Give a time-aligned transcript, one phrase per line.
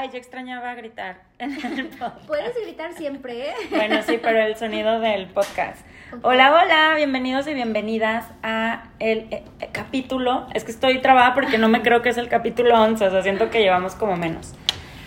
[0.00, 2.24] Ay, yo extrañaba gritar en el podcast.
[2.28, 3.54] Puedes gritar siempre, ¿eh?
[3.70, 5.84] Bueno, sí, pero el sonido del podcast.
[6.22, 10.46] Hola, hola, bienvenidos y bienvenidas a el eh, eh, capítulo.
[10.54, 13.22] Es que estoy trabada porque no me creo que es el capítulo 11, o sea,
[13.22, 14.54] siento que llevamos como menos.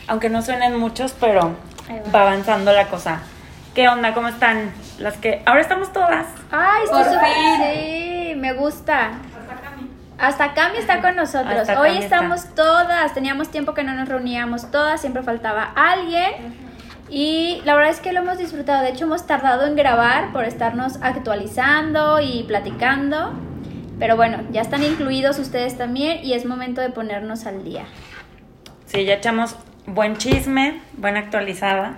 [0.08, 1.56] Aunque no suenen muchos, pero
[1.90, 2.12] va.
[2.14, 3.22] va avanzando la cosa.
[3.74, 4.14] ¿Qué onda?
[4.14, 4.74] ¿Cómo están?
[5.00, 6.28] Las que ahora estamos todas.
[6.52, 7.76] Ay, estoy súper-.
[7.76, 9.14] Sí, me gusta.
[10.22, 11.62] Hasta Cami está con nosotros.
[11.62, 13.12] Hasta Hoy estamos todas.
[13.16, 15.02] Teníamos tiempo que no nos reuníamos todas.
[15.02, 16.56] Siempre faltaba alguien.
[17.10, 18.84] Y la verdad es que lo hemos disfrutado.
[18.84, 23.34] De hecho, hemos tardado en grabar por estarnos actualizando y platicando.
[23.98, 27.86] Pero bueno, ya están incluidos ustedes también y es momento de ponernos al día.
[28.86, 29.56] Sí, ya echamos
[29.88, 31.96] buen chisme, buena actualizada.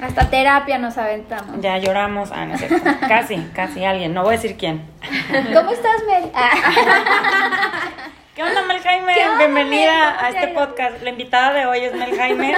[0.00, 1.60] Hasta terapia nos aventamos.
[1.60, 2.30] Ya lloramos.
[2.32, 2.90] Ah, no es cierto.
[3.08, 4.12] Casi, casi alguien.
[4.12, 4.84] No voy a decir quién.
[5.54, 6.30] ¿Cómo estás, Mel?
[6.34, 6.50] Ah.
[8.34, 9.14] ¿Qué onda, Mel Jaime?
[9.14, 11.02] ¿Qué onda, Bienvenida a te este podcast.
[11.02, 12.54] La invitada de hoy es Mel Jaime,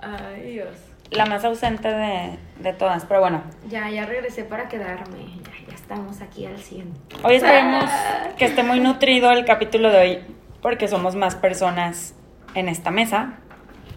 [0.00, 0.70] Ay, Dios.
[1.10, 3.04] la más ausente de, de todas.
[3.04, 5.18] Pero bueno, Ya, ya regresé para quedarme.
[5.42, 6.94] Ya, ya estamos aquí al 100.
[7.24, 7.84] hoy esperemos
[8.38, 10.18] que esté muy nutrido el capítulo de hoy,
[10.62, 12.14] porque somos más personas
[12.54, 13.34] en esta mesa.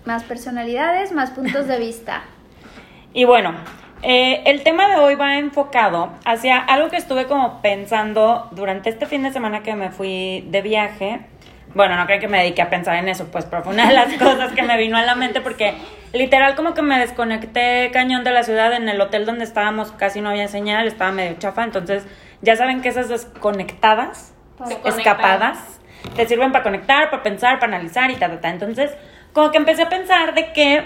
[0.05, 2.23] Más personalidades, más puntos de vista.
[3.13, 3.53] Y bueno,
[4.03, 9.05] eh, el tema de hoy va enfocado hacia algo que estuve como pensando durante este
[9.05, 11.19] fin de semana que me fui de viaje.
[11.75, 13.93] Bueno, no creo que me dediqué a pensar en eso, pues, pero fue una de
[13.93, 15.75] las cosas que me vino a la mente porque
[16.13, 20.19] literal como que me desconecté cañón de la ciudad en el hotel donde estábamos, casi
[20.19, 22.05] no había señal, estaba medio chafa, entonces
[22.41, 24.33] ya saben que esas desconectadas,
[24.83, 25.79] escapadas,
[26.15, 28.49] te sirven para conectar, para pensar, para analizar y ta, ta, ta.
[28.49, 28.91] Entonces,
[29.33, 30.83] como que empecé a pensar de que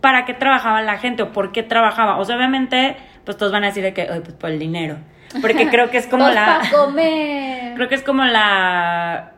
[0.00, 2.18] para qué trabajaba la gente o por qué trabajaba.
[2.18, 4.96] O sea, obviamente, pues todos van a decir de que, "Ay, pues por el dinero.
[5.40, 6.60] Porque creo que es como la...
[6.62, 7.74] pa' comer.
[7.74, 9.32] Creo que es como la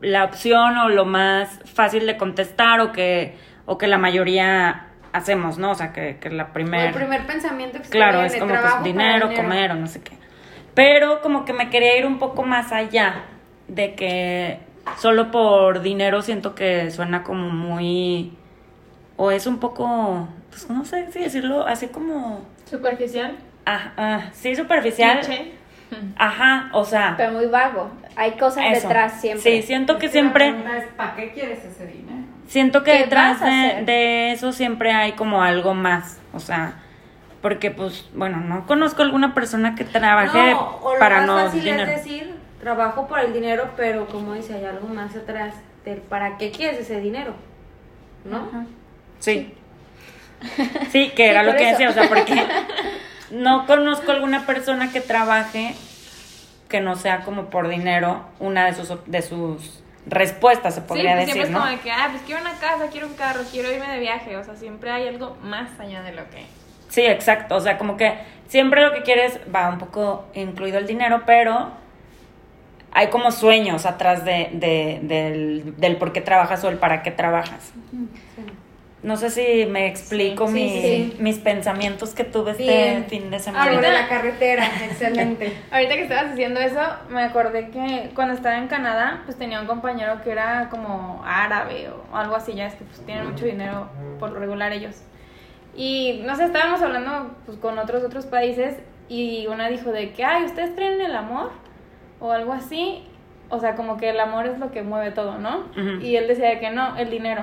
[0.00, 3.36] la opción o lo más fácil de contestar o que
[3.66, 5.70] o que la mayoría hacemos, ¿no?
[5.70, 8.82] O sea, que, que la el primera primer pensamiento que Claro, es como pues para
[8.82, 9.42] dinero, dinero.
[9.48, 10.12] comer o no sé qué.
[10.74, 13.24] Pero como que me quería ir un poco más allá
[13.68, 14.58] de que
[14.98, 18.32] solo por dinero siento que suena como muy
[19.16, 23.36] o es un poco pues no sé si decirlo, así como Superficial.
[23.66, 25.20] ah, ah, sí superficial.
[25.20, 25.52] Cliché.
[26.16, 27.90] Ajá, o sea, Pero muy vago.
[28.16, 28.88] Hay cosas eso.
[28.88, 29.60] detrás siempre.
[29.60, 30.54] Sí, siento que siempre
[30.96, 32.24] ¿Para qué quieres ese dinero?
[32.46, 36.74] Siento que ¿Qué detrás de, de eso siempre hay como algo más, o sea,
[37.40, 41.36] porque pues, bueno, no conozco alguna persona que trabaje No, o lo para más no
[41.44, 41.90] fácil dinero.
[41.90, 46.38] es decir, trabajo por el dinero, pero como dice, hay algo más atrás del para
[46.38, 47.34] qué quieres ese dinero,
[48.24, 48.36] ¿no?
[48.48, 48.64] Ajá.
[49.18, 49.52] Sí.
[50.90, 51.70] Sí, que era Sí, lo que eso.
[51.72, 52.34] decía, o sea, porque
[53.32, 55.74] no conozco alguna persona que trabaje
[56.68, 61.10] que no sea como por dinero una de sus op- de sus respuestas, se podría
[61.12, 63.14] sí, pues decir, siempre es como de que, ah, pues quiero una casa, quiero un
[63.14, 64.36] carro, quiero irme de viaje.
[64.36, 66.44] O sea, siempre hay algo más allá de lo que.
[66.88, 67.56] Sí, exacto.
[67.56, 68.14] O sea, como que
[68.48, 71.70] siempre lo que quieres va un poco incluido el dinero, pero
[72.94, 77.10] hay como sueños atrás de, de- del, del por qué trabajas o el para qué
[77.10, 77.72] trabajas.
[79.02, 81.16] No sé si me explico Sí, mi- sí, sí.
[81.18, 83.06] mis pensamientos que tuve este Bien.
[83.08, 83.64] fin de semana.
[83.64, 85.52] Ahorita- la carretera, excelente.
[85.72, 89.66] Ahorita que estabas diciendo eso, me acordé que cuando estaba en Canadá, pues tenía un
[89.66, 93.88] compañero que era como árabe o algo así, ya es que pues tienen mucho dinero
[94.20, 95.02] por lo regular ellos.
[95.74, 98.76] Y no sé, estábamos hablando pues con otros otros países
[99.08, 101.50] y una dijo de que, ay, ¿ustedes creen en el amor?
[102.22, 103.02] O algo así.
[103.50, 105.64] O sea, como que el amor es lo que mueve todo, ¿no?
[106.02, 107.42] Y él decía de que no, el dinero.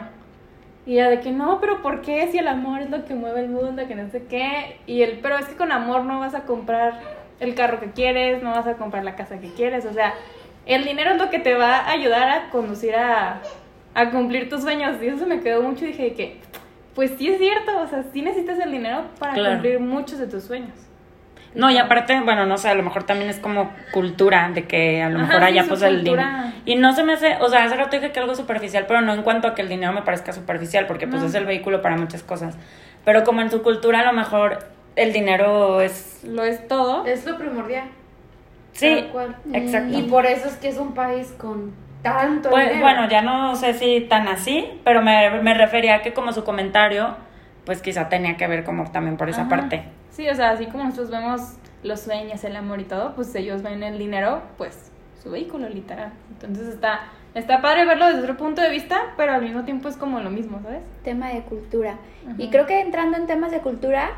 [0.87, 3.41] Y ella de que no, pero ¿por qué si el amor es lo que mueve
[3.41, 4.79] el mundo, que no sé qué?
[4.87, 6.99] Y él, pero es que con amor no vas a comprar
[7.39, 10.13] el carro que quieres, no vas a comprar la casa que quieres, o sea,
[10.65, 13.39] el dinero es lo que te va a ayudar a conducir a,
[13.93, 14.95] a cumplir tus sueños.
[15.01, 16.37] Y eso me quedó mucho y dije que,
[16.95, 19.53] pues sí es cierto, o sea, sí necesitas el dinero para Claro.
[19.55, 20.73] cumplir muchos de tus sueños.
[21.55, 25.01] No, y aparte, bueno, no sé, a lo mejor también es como cultura, de que
[25.01, 26.27] a lo Ajá, mejor sí, allá pues el dinero.
[26.65, 29.13] Y no se me hace, o sea, hace rato dije que algo superficial, pero no
[29.13, 31.27] en cuanto a que el dinero me parezca superficial, porque pues No.
[31.27, 32.55] es el vehículo para muchas cosas.
[33.03, 34.59] Pero como en su cultura a lo mejor
[34.95, 36.21] el dinero es...
[36.23, 37.05] Lo es todo.
[37.05, 37.85] Es lo primordial.
[38.73, 39.35] Sí, Tal cual.
[39.53, 39.97] exacto.
[39.97, 41.73] Y por eso es que es un país con
[42.03, 42.85] tanto Pues, dinero.
[42.85, 46.43] bueno, ya no sé si tan así, pero me, me refería a que como su
[46.43, 47.15] comentario,
[47.65, 49.49] pues quizá tenía que ver como también por esa Ajá.
[49.49, 49.83] parte.
[50.11, 51.41] Sí, o sea, así como nosotros vemos
[51.83, 54.91] los sueños, el amor y todo, pues ellos ven el dinero, pues
[55.21, 56.11] su vehículo literal.
[56.31, 57.01] Entonces está,
[57.35, 60.29] está padre verlo desde otro punto de vista, pero al mismo tiempo es como lo
[60.29, 60.83] mismo, ¿sabes?
[61.03, 61.95] Tema de cultura.
[62.37, 64.11] Y creo que entrando en temas de cultura,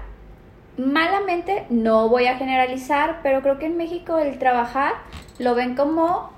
[0.78, 4.94] malamente, no voy a generalizar, pero creo que en México el trabajar
[5.40, 6.32] lo ven como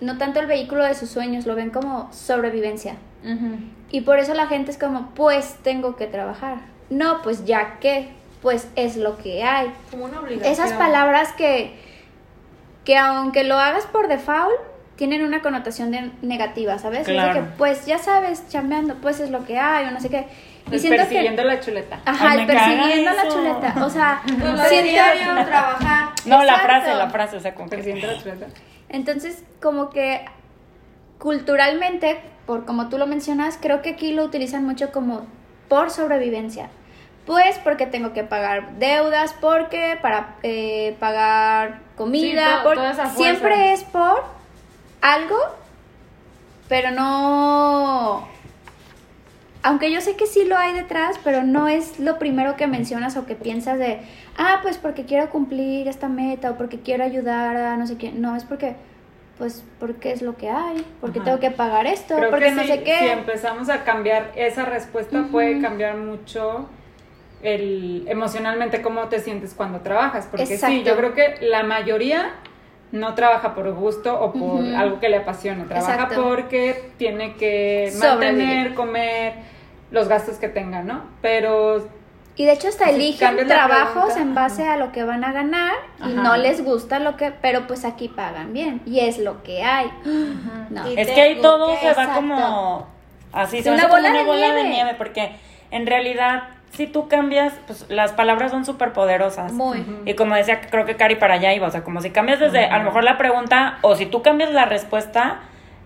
[0.00, 2.94] no tanto el vehículo de sus sueños, lo ven como sobrevivencia.
[3.22, 3.56] Ujú.
[3.90, 6.58] Y por eso la gente es como, pues tengo que trabajar.
[6.90, 8.08] No, pues ya que,
[8.42, 9.72] pues es lo que hay.
[9.90, 10.52] Como una obligación.
[10.52, 11.74] Esas palabras que,
[12.84, 14.54] que aunque lo hagas por default,
[14.96, 17.06] tienen una connotación de negativa, ¿sabes?
[17.06, 17.34] Claro.
[17.34, 20.26] que, pues ya sabes, chambeando, pues es lo que hay, o no sé qué.
[20.70, 21.48] Y El siento persiguiendo que...
[21.48, 22.00] la chuleta.
[22.04, 23.84] Ajá, Ay, el persiguiendo la chuleta.
[23.84, 26.10] O sea, Pues siento- diario, trabajar.
[26.26, 27.68] No, la frase, la frase, o sea, como.
[27.70, 28.46] Persiguiendo la chuleta.
[28.90, 30.24] Entonces, como que
[31.20, 35.26] culturalmente, por como tú lo mencionas, creo que aquí lo utilizan mucho como
[35.68, 36.68] por sobrevivencia.
[37.26, 42.90] Pues porque tengo que pagar deudas, porque para eh, pagar comida, Sí, to- por- toda
[42.90, 43.16] esa fuerza.
[43.38, 44.24] siempre es por
[45.00, 45.36] algo,
[46.68, 48.26] pero no...
[49.62, 53.18] Aunque yo sé que sí lo hay detrás, pero no es lo primero que mencionas
[53.18, 54.00] o que piensas de,
[54.38, 58.22] ah, pues porque quiero cumplir esta meta o porque quiero ayudar a no sé quién.
[58.22, 58.76] No, es porque,
[59.40, 61.24] pues, porque es lo que hay, porque Ajá.
[61.24, 62.98] tengo que pagar esto, Creo porque que no sé qué.
[62.98, 66.68] si empezamos a cambiar esa respuesta, puede cambiar mucho
[67.42, 70.28] el emocionalmente cómo te sientes cuando trabajas.
[70.30, 72.32] Porque sí, yo creo que la mayoría
[72.92, 75.64] no trabaja por gusto o por algo que le apasione.
[75.64, 76.22] Trabaja Exacto.
[76.22, 78.44] porque tiene que Sobrevivir.
[78.46, 79.32] mantener, comer,
[79.90, 81.04] los gastos que tenga, ¿no?
[81.22, 81.88] Pero
[82.40, 86.12] Y de hecho hasta eligen trabajos en base a lo que van a ganar y
[86.12, 86.22] Ajá.
[86.22, 89.90] no les gusta lo que, pero pues aquí pagan bien y es lo que hay.
[90.70, 90.86] No.
[90.86, 92.86] Es que ahí todo que- se va como
[93.32, 94.68] así, se va una hace como bola una de bola de nieve.
[94.70, 95.32] nieve, porque
[95.70, 99.52] en realidad si tú cambias, pues las palabras son súper poderosas.
[99.52, 99.84] Muy.
[100.06, 102.64] Y como decía, creo que Cari para allá iba, o sea, como si cambias desde
[102.64, 105.40] a lo mejor la pregunta o si tú cambias la respuesta,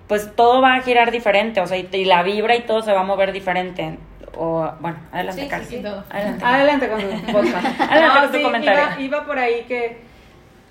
[0.07, 2.93] pues todo va a girar diferente, o sea, y, y la vibra y todo se
[2.93, 3.99] va a mover diferente.
[4.37, 5.65] O, bueno, adelante, Sí, Cari.
[5.65, 5.87] sí, sí.
[6.11, 6.45] Adelante.
[6.45, 7.81] Adelante con tu podcast.
[7.81, 8.83] Adelante con tu comentario.
[8.83, 9.99] Iba, iba por ahí que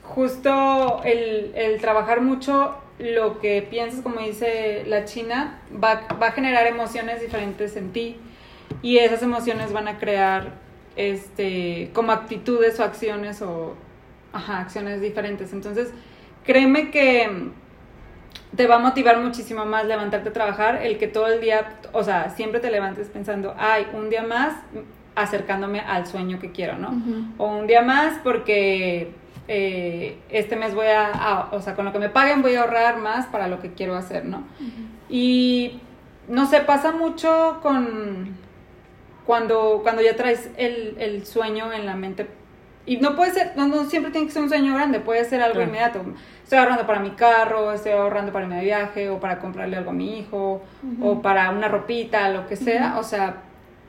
[0.04, 6.32] justo el, el trabajar mucho lo que piensas, como dice la China, va, va a
[6.32, 8.18] generar emociones diferentes en ti
[8.82, 10.52] y esas emociones van a crear
[10.96, 13.76] este como actitudes o acciones o
[14.32, 15.54] ajá, acciones diferentes.
[15.54, 15.90] Entonces,
[16.44, 17.50] créeme que
[18.56, 22.04] te va a motivar muchísimo más levantarte a trabajar el que todo el día, o
[22.04, 24.54] sea, siempre te levantes pensando, ay, un día más
[25.16, 26.90] acercándome al sueño que quiero, ¿no?
[27.38, 29.12] O un día más porque
[29.48, 32.62] eh, este mes voy a, a- o sea, con lo que me paguen voy a
[32.62, 34.44] ahorrar más para lo que quiero hacer, ¿no?
[35.10, 35.80] Y
[36.28, 38.36] no sé, pasa mucho con
[39.26, 42.28] cuando, cuando ya traes el, el sueño en la mente.
[42.86, 45.42] Y no puede ser, no, no siempre tiene que ser un sueño grande, puede ser
[45.42, 45.70] algo Claro.
[45.70, 46.02] inmediato.
[46.44, 49.94] Estoy ahorrando para mi carro, estoy ahorrando para mi viaje, o para comprarle algo a
[49.94, 50.62] mi hijo,
[51.02, 52.98] o para una ropita, lo que sea.
[53.00, 53.38] O sea,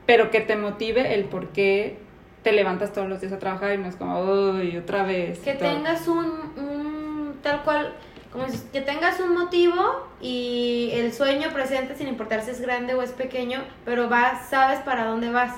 [0.05, 1.97] pero que te motive el por qué
[2.43, 5.39] te levantas todos los días a trabajar y no es como, uy, otra vez.
[5.39, 5.69] Que todo.
[5.73, 6.27] tengas un,
[6.57, 7.93] un tal cual,
[8.31, 12.93] como dices, que tengas un motivo y el sueño presente sin importar si es grande
[12.93, 15.53] o es pequeño, pero vas, sabes para dónde vas.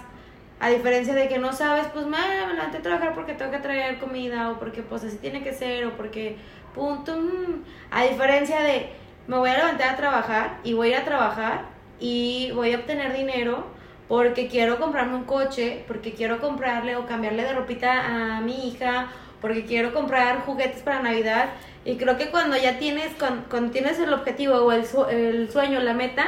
[0.60, 4.00] A diferencia de que no sabes, pues me levanté a trabajar porque tengo que traer
[4.00, 6.38] comida o porque pues así tiene que ser o porque
[6.74, 7.16] punto.
[7.16, 7.64] mm.
[7.92, 8.90] A diferencia de
[9.28, 11.66] me voy a levantar a trabajar y voy a ir a trabajar
[12.00, 13.66] y voy a obtener dinero
[14.08, 19.10] porque quiero comprarme un coche, porque quiero comprarle o cambiarle de ropita a mi hija,
[19.42, 21.50] porque quiero comprar juguetes para Navidad.
[21.86, 25.82] Y creo que cuando ya tienes, cuando, cuando tienes el objetivo o el, el sueño,
[25.82, 26.26] la meta,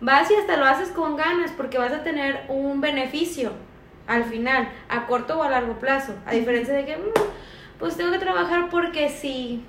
[0.00, 3.52] vas y hasta lo haces con ganas porque vas a tener un beneficio
[4.08, 6.14] al final, a corto o a largo plazo.
[6.26, 7.12] A diferencia de que, "Mm,
[7.78, 9.62] pues tengo que trabajar porque sí.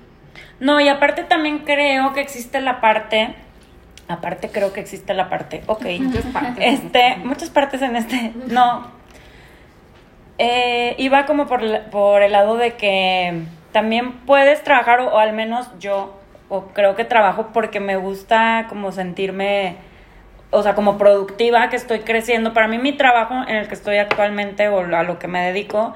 [0.58, 3.34] No, y aparte también creo que existe la parte,
[4.08, 6.64] aparte creo que existe la parte, ok, Muchas partes.
[6.82, 8.98] este, muchas partes en este, no,
[10.42, 13.42] Eh, iba como por, la- por el lado de que
[13.72, 16.18] también puedes trabajar, o, o al menos yo,
[16.48, 19.76] o creo que trabajo porque me gusta como sentirme,
[20.50, 22.52] o sea, como productiva, que estoy creciendo.
[22.52, 25.94] Para mí mi trabajo en el que estoy actualmente o a lo que me dedico,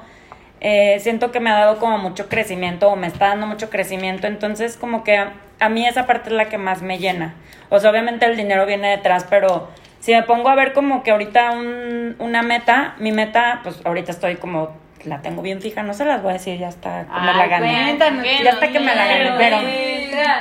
[0.61, 4.27] eh, siento que me ha dado como mucho crecimiento o me está dando mucho crecimiento.
[4.27, 7.35] Entonces como que a, a mí esa parte es la que más me llena.
[7.69, 9.69] O sea, obviamente el dinero viene detrás, pero
[9.99, 14.11] si me pongo a ver como que ahorita un- una meta, mi meta, pues ahorita
[14.11, 17.11] estoy como, la tengo bien fija, no se las voy a decir ya hasta que
[17.19, 19.57] me la cuéntanos, ya hasta que me la gane, pero...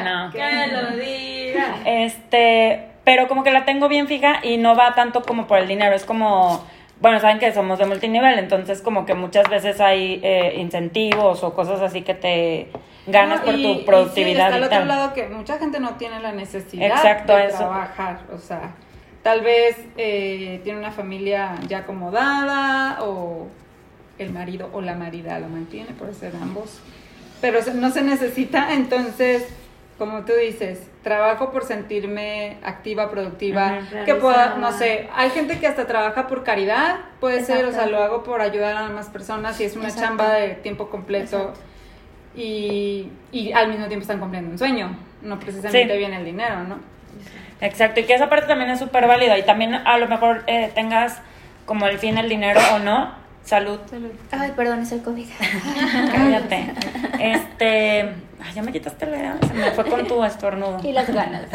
[0.05, 0.31] No.
[0.31, 1.77] Que lo diga.
[1.85, 5.69] Este, pero como que la tengo bien fija y no va tanto como por el
[5.69, 6.65] dinero, es como,
[7.01, 11.55] bueno, saben que somos de multinivel, entonces como que muchas veces hay eh, incentivos o
[11.55, 12.69] cosas así que te
[13.07, 15.59] ganas No, por y- tu y productividad sí, está y al otro lado que mucha
[15.59, 17.59] gente no tiene la necesidad Exacto, de eso.
[17.59, 18.71] trabajar, o sea,
[19.23, 23.49] tal vez eh, tiene una familia ya acomodada o
[24.19, 26.81] el marido o la marida lo mantiene por ser ambos,
[27.41, 29.47] pero no se necesita, entonces
[29.99, 35.67] como tú dices, trabajo por sentirme activa, productiva, que pueda, no sé, hay gente que
[35.69, 39.61] hasta trabaja por caridad, puede ser, o sea, lo hago por ayudar a más personas
[39.61, 40.07] y es una Exacto.
[40.09, 41.53] chamba de tiempo completo
[42.37, 45.99] y, y al mismo tiempo están cumpliendo un sueño, no precisamente Sí.
[45.99, 46.79] viene el dinero, ¿no?
[47.61, 50.71] Exacto, y que esa parte también es súper válida y también a lo mejor eh,
[50.75, 51.21] tengas
[51.67, 53.13] como el fin el dinero o no,
[53.45, 53.79] salud.
[54.33, 55.29] Ay, perdón, es el COVID.
[56.13, 56.73] Cállate.
[57.21, 58.13] Este,
[58.45, 60.79] ay, ya me quitaste la idea, se me fue con tu estornudo.
[60.83, 61.43] y las ganas.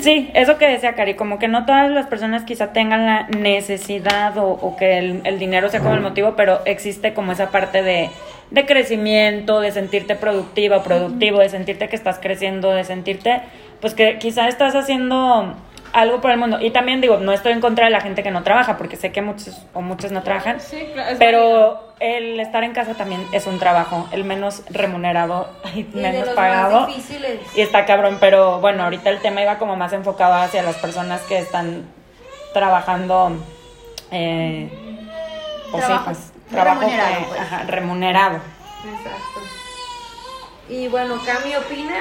[0.00, 4.36] Sí, eso que decía Cari, como que no todas las personas quizá tengan la necesidad
[4.38, 7.82] o, o que el, el dinero sea como el motivo, pero existe como esa parte
[7.82, 8.10] de,
[8.52, 13.40] de crecimiento, de sentirte productiva o productivo, de sentirte que estás creciendo, de sentirte,
[13.80, 15.54] pues que quizá estás haciendo
[15.92, 16.58] algo por el mundo.
[16.60, 19.12] Y también digo, no estoy en contra de la gente que no trabaja, porque sé
[19.12, 21.16] que muchos o muchos no trabajan, Sí, claro.
[21.18, 26.88] pero el estar en casa también es un trabajo, el menos remunerado y menos pagado.
[27.54, 31.20] Y está cabrón, pero bueno, ahorita el tema iba como más enfocado hacia las personas
[31.22, 31.84] que están
[32.54, 33.32] trabajando.
[34.10, 34.68] Eh,
[35.70, 37.40] pues sí, Trabajo pues, trabajo remunerado, que- pues.
[37.40, 38.36] ajá, remunerado.
[38.36, 39.40] Exacto.
[40.68, 41.94] Y bueno, Cami opina.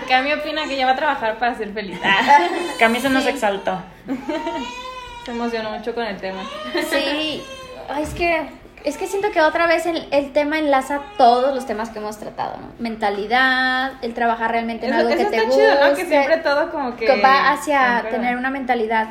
[0.08, 1.98] Cami opina que ya va a trabajar para ser feliz.
[2.90, 3.78] Mí se nos exaltó.
[5.24, 6.42] Se emocionó mucho con el tema.
[6.90, 7.44] Sí,
[7.90, 8.48] Ay, es que
[8.84, 12.18] es que siento que otra vez el, el tema enlaza todos los temas que hemos
[12.18, 12.68] tratado, ¿no?
[12.78, 15.96] Mentalidad, el trabajar realmente en Eso, algo que te guste, chido, ¿no?
[15.96, 17.06] Que siempre todo como que...
[17.06, 19.08] que va hacia siempre tener una mentalidad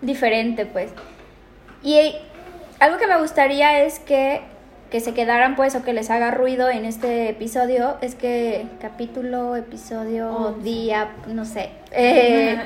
[0.00, 0.92] diferente, pues.
[1.82, 2.14] Y
[2.78, 4.42] algo que me gustaría es que,
[4.90, 9.56] que se quedaran, pues, o que les haga ruido en este episodio, es que capítulo,
[9.56, 10.62] episodio, Once.
[10.62, 12.58] día, no sé, eh,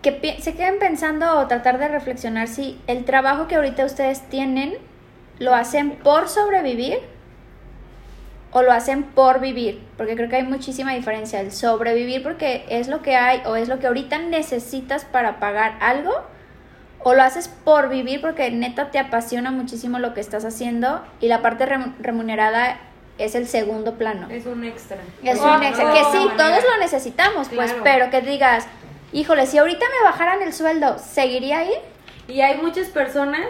[0.00, 4.74] que se queden pensando o tratar de reflexionar si el trabajo que ahorita ustedes tienen
[5.38, 6.98] lo hacen por sobrevivir
[8.52, 11.40] o lo hacen por vivir, porque creo que hay muchísima diferencia.
[11.40, 15.76] El sobrevivir porque es lo que hay o es lo que ahorita necesitas para pagar
[15.80, 16.12] algo,
[17.04, 21.28] o lo haces por vivir porque neta te apasiona muchísimo lo que estás haciendo y
[21.28, 22.78] la parte rem- remunerada
[23.18, 24.28] es el segundo plano.
[24.30, 24.96] Es un extra.
[25.22, 26.36] Es Por un extra, que sí, manera.
[26.36, 28.66] todos lo necesitamos, pues, pero que digas,
[29.12, 31.72] híjole, si ahorita me bajaran el sueldo, ¿seguiría ahí?
[32.28, 33.46] Y hay muchas personas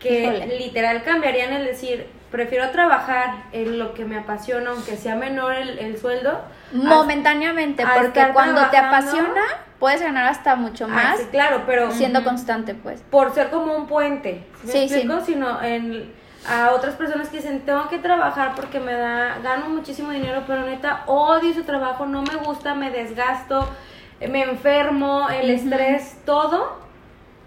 [0.00, 0.58] que Híjole.
[0.58, 5.78] literal cambiarían el decir, prefiero trabajar en lo que me apasiona, aunque sea menor el,
[5.78, 6.40] el sueldo.
[6.72, 9.42] Momentáneamente, a porque cuando te apasiona,
[9.78, 13.02] puedes ganar hasta mucho Ah, más sí, claro, pero siendo constante, pues.
[13.10, 15.20] por ser como un puente, ¿me Sí, explico?
[15.20, 16.12] Sino en,
[16.48, 20.62] a otras personas que dicen, tengo que trabajar porque me da, gano muchísimo dinero, pero
[20.62, 23.68] neta, odio su trabajo, no me gusta, me desgasto,
[24.20, 26.85] me enfermo, el estrés, todo,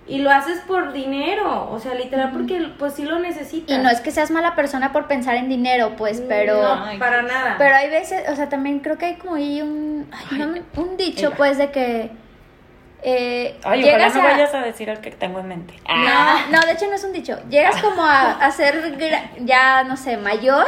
[0.09, 3.77] y lo haces por dinero, o sea, literal, porque pues sí lo necesitas.
[3.77, 6.61] Y no es que seas mala persona por pensar en dinero, pues, pero...
[6.75, 7.55] No, para nada.
[7.57, 10.63] Pero hay veces, o sea, también creo que hay como ahí un, ay, no me-
[10.75, 11.37] un dicho, ella.
[11.37, 12.11] pues, de que...
[13.01, 15.73] Eh, Ay, ojalá llegas no a- vayas a decir el que tengo en mente.
[15.87, 17.37] Ah, No, no, de hecho no es un dicho.
[17.49, 20.67] Llegas como a, a ser gra- ya, no sé, mayor.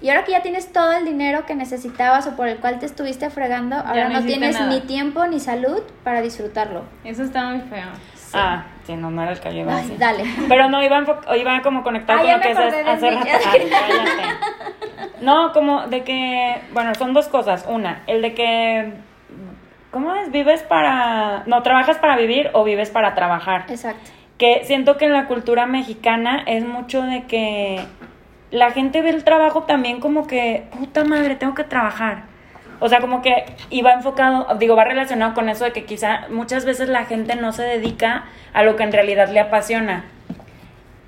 [0.00, 2.86] Y ahora que ya tienes todo el dinero que necesitabas o por el cual te
[2.86, 4.70] estuviste fregando, ahora no tienes nada.
[4.70, 6.84] ni tiempo ni salud para disfrutarlo.
[7.04, 7.86] Eso está muy feo.
[8.34, 9.98] Ah, sí, no, no era el que yo iba a decir.
[9.98, 10.24] dale.
[10.48, 11.02] Pero no, iba,
[11.36, 13.24] iba como conectado Ah, con lo que me acordé haces del hace rato.
[13.26, 13.48] dicho.
[13.52, 15.24] Ay, cállate.
[15.24, 17.64] No, como de que, bueno, son dos cosas.
[17.68, 18.92] Una, el de que,
[19.90, 20.30] ¿cómo es?
[20.30, 23.64] ¿Vives para, no, trabajas para vivir o vives para trabajar?
[23.68, 24.10] Exacto.
[24.38, 27.82] Que siento que en la cultura mexicana es mucho de que
[28.50, 32.24] la gente ve el trabajo también como que, puta madre, tengo que trabajar.
[32.80, 36.64] O sea, como que iba enfocado, digo, va relacionado con eso de que quizá muchas
[36.64, 40.04] veces la gente no se dedica a lo que en realidad le apasiona.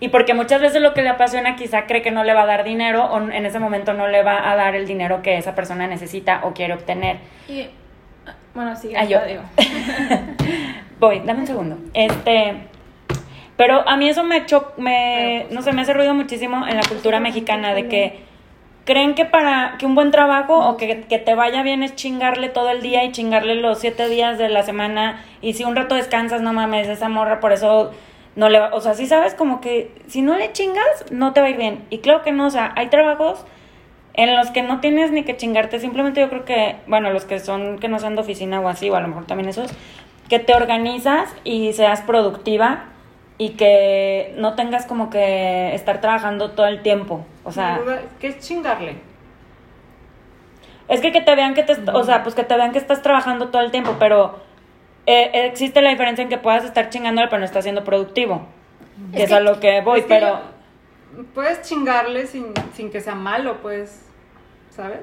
[0.00, 2.46] Y porque muchas veces lo que le apasiona quizá cree que no le va a
[2.46, 5.54] dar dinero o en ese momento no le va a dar el dinero que esa
[5.54, 7.16] persona necesita o quiere obtener.
[7.48, 7.66] Y,
[8.54, 9.18] bueno, sí, Ah, yo.
[9.26, 9.42] digo.
[11.00, 11.78] Voy, dame un segundo.
[11.94, 12.54] Este,
[13.56, 16.82] pero a mí eso me cho me, no sé, me hace ruido muchísimo en la
[16.88, 18.27] cultura mexicana de que
[18.88, 22.48] creen que para que un buen trabajo o que, que te vaya bien es chingarle
[22.48, 25.94] todo el día y chingarle los siete días de la semana y si un rato
[25.94, 27.90] descansas, no mames, esa morra por eso
[28.34, 31.42] no le va, o sea, sí sabes como que si no le chingas, no te
[31.42, 31.84] va a ir bien.
[31.90, 33.44] Y claro que no, o sea, hay trabajos
[34.14, 37.40] en los que no tienes ni que chingarte, simplemente yo creo que, bueno, los que
[37.40, 39.70] son, que no sean de oficina o así, o a lo mejor también esos,
[40.30, 42.86] que te organizas y seas productiva
[43.36, 47.80] y que no tengas como que estar trabajando todo el tiempo, o sea,
[48.20, 48.96] ¿Qué es chingarle?
[50.88, 53.02] es que que te vean que te, o sea, pues que te vean que estás
[53.02, 54.40] trabajando todo el tiempo, pero
[55.06, 58.46] eh, existe la diferencia en que puedas estar chingándole pero no estás siendo productivo,
[59.12, 60.40] que es, que- a lo que voy, Es que pero...
[61.34, 64.06] puedes chingarle sin, sin que sea malo, pues,
[64.70, 65.00] ¿sabes?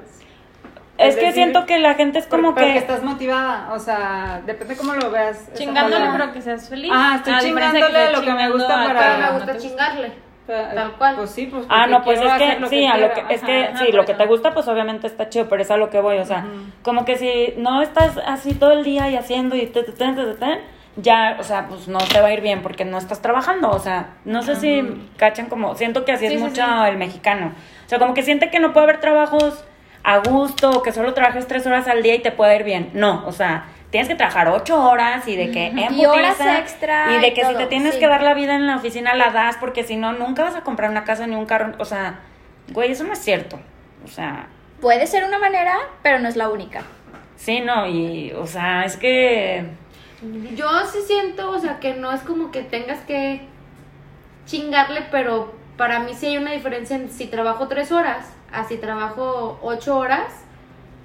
[0.98, 2.78] Es Es que decir, siento que la gente es como Porque que...
[2.78, 5.52] estás motivada, o sea, depende cómo lo veas.
[5.52, 6.90] Chingándole, pero que seas feliz.
[6.94, 10.12] Ah, estoy A diferencia de chingándole lo que me gusta para- Pero me gusta chingarle.
[10.46, 11.16] Tal cual.
[11.16, 11.66] Pues sí, pues.
[11.68, 14.14] Ah, no, pues es que, sí, a lo que, es que, ajá, sí, lo que
[14.14, 16.46] te gusta, pues obviamente está chido, pero es a lo que voy, o sea,
[16.82, 20.12] como que si no estás así todo el día y haciendo y te, te, te,
[20.12, 20.60] te, te,
[20.96, 23.78] ya, o sea, pues no te va a ir bien porque no estás trabajando, o
[23.78, 24.82] sea, no sé si
[25.16, 26.88] cachan como, siento que así Sí, es sí, mucho sí.
[26.88, 27.52] el mexicano,
[27.84, 29.64] o sea, como que siente que no puede haber trabajos
[30.04, 32.90] a gusto, o que solo trabajes tres horas al día y te puede ir bien,
[32.94, 33.64] no, o sea,
[33.96, 37.34] tienes que trabajar ocho horas y de que en Y horas extra y de y
[37.34, 38.00] que si te tienes sí.
[38.00, 40.62] que dar la vida en la oficina la das porque si no nunca vas a
[40.62, 42.20] comprar una casa ni un carro, o sea,
[42.68, 43.58] güey, eso no es cierto.
[44.04, 44.48] O sea,
[44.80, 46.82] Puede ser una manera, pero no es la única.
[47.36, 49.64] sí, no, y o sea, es que
[50.54, 53.46] Yo sí siento, o sea, que no es como que tengas que
[54.46, 58.78] chingarle, pero para mí sí hay una diferencia en si trabajo tres horas a si
[58.78, 60.32] trabajo ocho horas,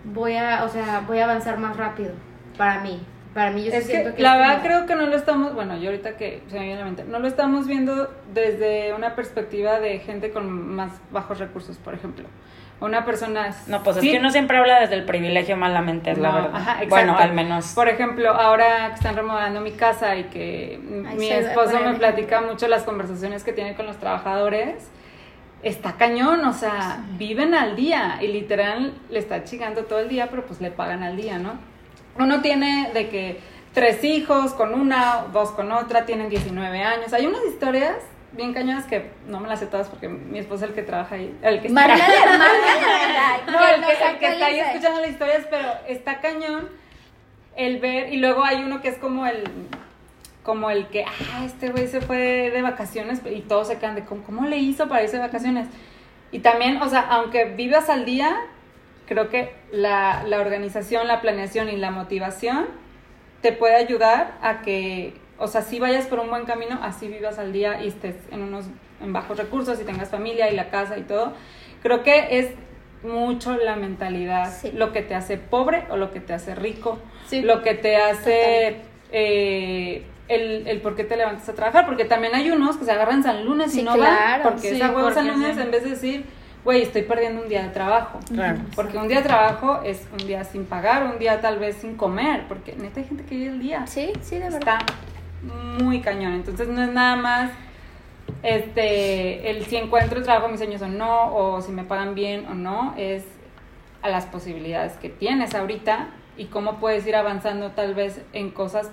[0.03, 2.13] voy a, o sea, voy a avanzar más rápido.
[2.61, 3.01] Para mí,
[3.33, 5.77] para mí yo sí siento que, la verdad como- creo que no lo estamos, bueno,
[5.77, 9.15] yo ahorita que se me viene a la mente, no lo estamos viendo desde una
[9.15, 12.25] perspectiva de gente con más bajos recursos, por ejemplo.
[12.79, 13.49] Una persona...
[13.65, 16.51] no, pues sí, es que uno siempre habla desde el privilegio malamente, es la verdad.
[16.53, 16.89] ajá, exacto.
[16.89, 17.73] bueno, al menos.
[17.73, 22.41] Por ejemplo, ahora que están remodelando mi casa y que Ay, mi esposo me platica
[22.41, 24.87] mucho las conversaciones que tiene con los trabajadores,
[25.63, 30.27] está cañón, o sea, viven al día y literal le está chingando todo el día,
[30.29, 31.70] pero pues le pagan al día, ¿no?
[32.17, 33.39] Uno tiene de que
[33.73, 37.13] tres hijos con una, dos con otra, tienen 19 años.
[37.13, 37.95] Hay unas historias
[38.33, 41.15] bien cañonas que no me las sé todas porque mi esposo es el que trabaja
[41.15, 44.59] ahí, el que está Márcale, márcale, no, que el nos que, el que está ahí
[44.59, 46.69] escuchando las historias, pero está cañón
[47.57, 49.43] el ver, y luego hay uno que es como el,
[50.43, 54.05] como el que, ah, este güey se fue de vacaciones y todos se quedan de,
[54.05, 55.67] ¿cómo, cómo le hizo para irse de vacaciones?
[56.31, 58.37] Y también, o sea, aunque vivas al día,
[59.11, 62.67] creo que la, la organización, la planeación y la motivación
[63.41, 67.37] te puede ayudar a que, o sea, si vayas por un buen camino, así vivas
[67.37, 68.67] al día y estés en unos
[69.03, 71.33] en bajos recursos y tengas familia y la casa y todo.
[71.83, 72.51] Creo que es
[73.03, 74.71] mucho la mentalidad, Sí.
[74.71, 77.41] lo que te hace pobre o lo que te hace rico, Sí.
[77.41, 78.77] lo que te hace
[79.11, 82.91] eh, el, el por qué te levantas a trabajar, porque también hay unos que se
[82.93, 85.83] agarran San Lunes y no claro, van, porque sí, esa huevo San Lunes en vez
[85.83, 86.25] de decir,
[86.63, 88.19] güey, estoy perdiendo un día de trabajo.
[88.33, 88.59] Claro.
[88.75, 91.95] Porque un día de trabajo es un día sin pagar, un día tal vez sin
[91.95, 93.87] comer, porque neta hay gente que vive el día.
[93.87, 94.79] Sí, sí, de verdad.
[94.79, 94.79] Está
[95.83, 96.33] muy cañón.
[96.33, 97.51] Entonces no es nada más
[98.43, 102.53] este el si encuentro trabajo mis sueños o no, o si me pagan bien o
[102.53, 103.23] no, es
[104.01, 108.89] a las posibilidades que tienes ahorita y cómo puedes ir avanzando tal vez en cosas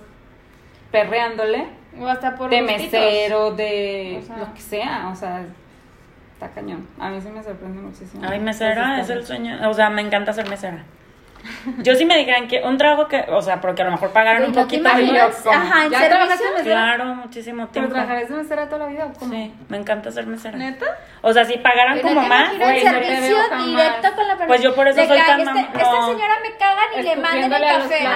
[0.91, 1.67] perreándole
[1.99, 2.91] O hasta por de gustitos.
[2.91, 4.37] mesero, de O sea.
[4.37, 5.45] lo que sea, o sea,
[6.39, 6.87] está cañón.
[6.97, 8.23] A mí sí me sorprende muchísimo.
[8.25, 10.85] Ay, mesera Entonces, es el sueño, o sea, me encanta ser mesera.
[11.79, 14.41] Yo sí me dijeran que un trabajo que, o sea, porque a lo mejor pagaran
[14.41, 16.63] Güey, un ¿no poquito y yo Ajá, en ¿Ya trabajaste mesera?
[16.63, 17.91] Claro, muchísimo ¿Pero tiempo.
[17.93, 19.31] trabajarás de mesera toda la vida cómo?
[19.33, 20.57] Sí, me encanta ser mesera.
[20.57, 20.85] ¿Neta?
[21.21, 23.65] O sea, si pagaran Pero como más, el no te servicio jamás.
[23.65, 24.47] directo con la persona.
[24.47, 26.05] Pues yo por eso soy tan este- mam- Esta no.
[26.07, 28.07] señora me caga ni le manden el café.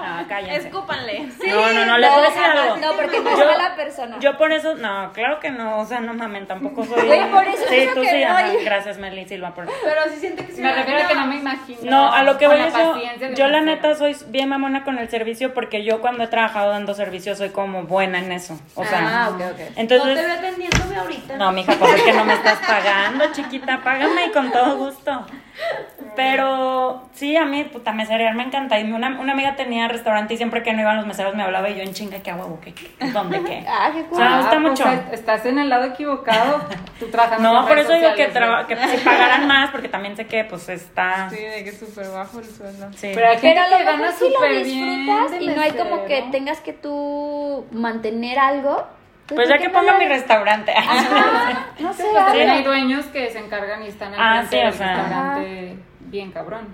[0.00, 0.68] Ah, cállense.
[0.68, 1.28] Escúpanle.
[1.48, 2.76] No, no, no, les voy a decir algo.
[2.76, 4.16] No, porque no es Yo- mala persona.
[4.20, 7.06] Yo por eso, no, claro que no, o sea, no mamen, tampoco soy.
[7.06, 10.18] Güey, por eso sí, tú que sí, no, y- gracias Meli Silva por Pero sí
[10.20, 11.77] siento que sí Me me refiero a que no me imagino.
[11.82, 12.96] No, a lo que voy yo,
[13.34, 16.94] yo la neta soy bien mamona con el servicio porque yo cuando he trabajado dando
[16.94, 18.58] servicio soy como buena en eso.
[18.74, 19.40] O sea, Ah, ok, ok.
[19.40, 21.36] No te entonces veo atendiéndome ahorita.
[21.36, 25.26] no, mija, pues es que no me estás pagando, chiquita, págame y con todo gusto.
[26.16, 28.78] Pero sí, a mí, puta, meserear me encanta.
[28.80, 31.68] Y una, una amiga tenía restaurante y siempre que no iban los meseros me hablaba
[31.70, 32.58] y yo en chinga, ¿qué hago?
[32.60, 33.64] ¿Qué, qué, ¿Dónde qué?
[33.68, 34.88] Ah, qué O sea, me gusta mucho.
[34.88, 36.60] est- Estás en el lado equivocado.
[36.98, 40.44] Tú trabajas No, por eso digo que, que si pagaran más, porque también sé que
[40.44, 41.30] pues está...
[41.30, 42.88] Sí, de que es súper bajo el sueldo.
[42.96, 43.12] Sí.
[43.14, 46.24] Pero hay gente Pero lo que gana si lo disfrutas y no hay como que
[46.32, 48.86] tengas que tú mantener algo.
[49.28, 50.72] Pues ¿por ya que no ponga lo- mi restaurante.
[50.76, 54.56] Ajá, no sé, Pues también hay dueños que se encargan y están al Ah, sí,
[54.56, 54.94] o sea.
[54.94, 56.66] restaurante bien cabrón.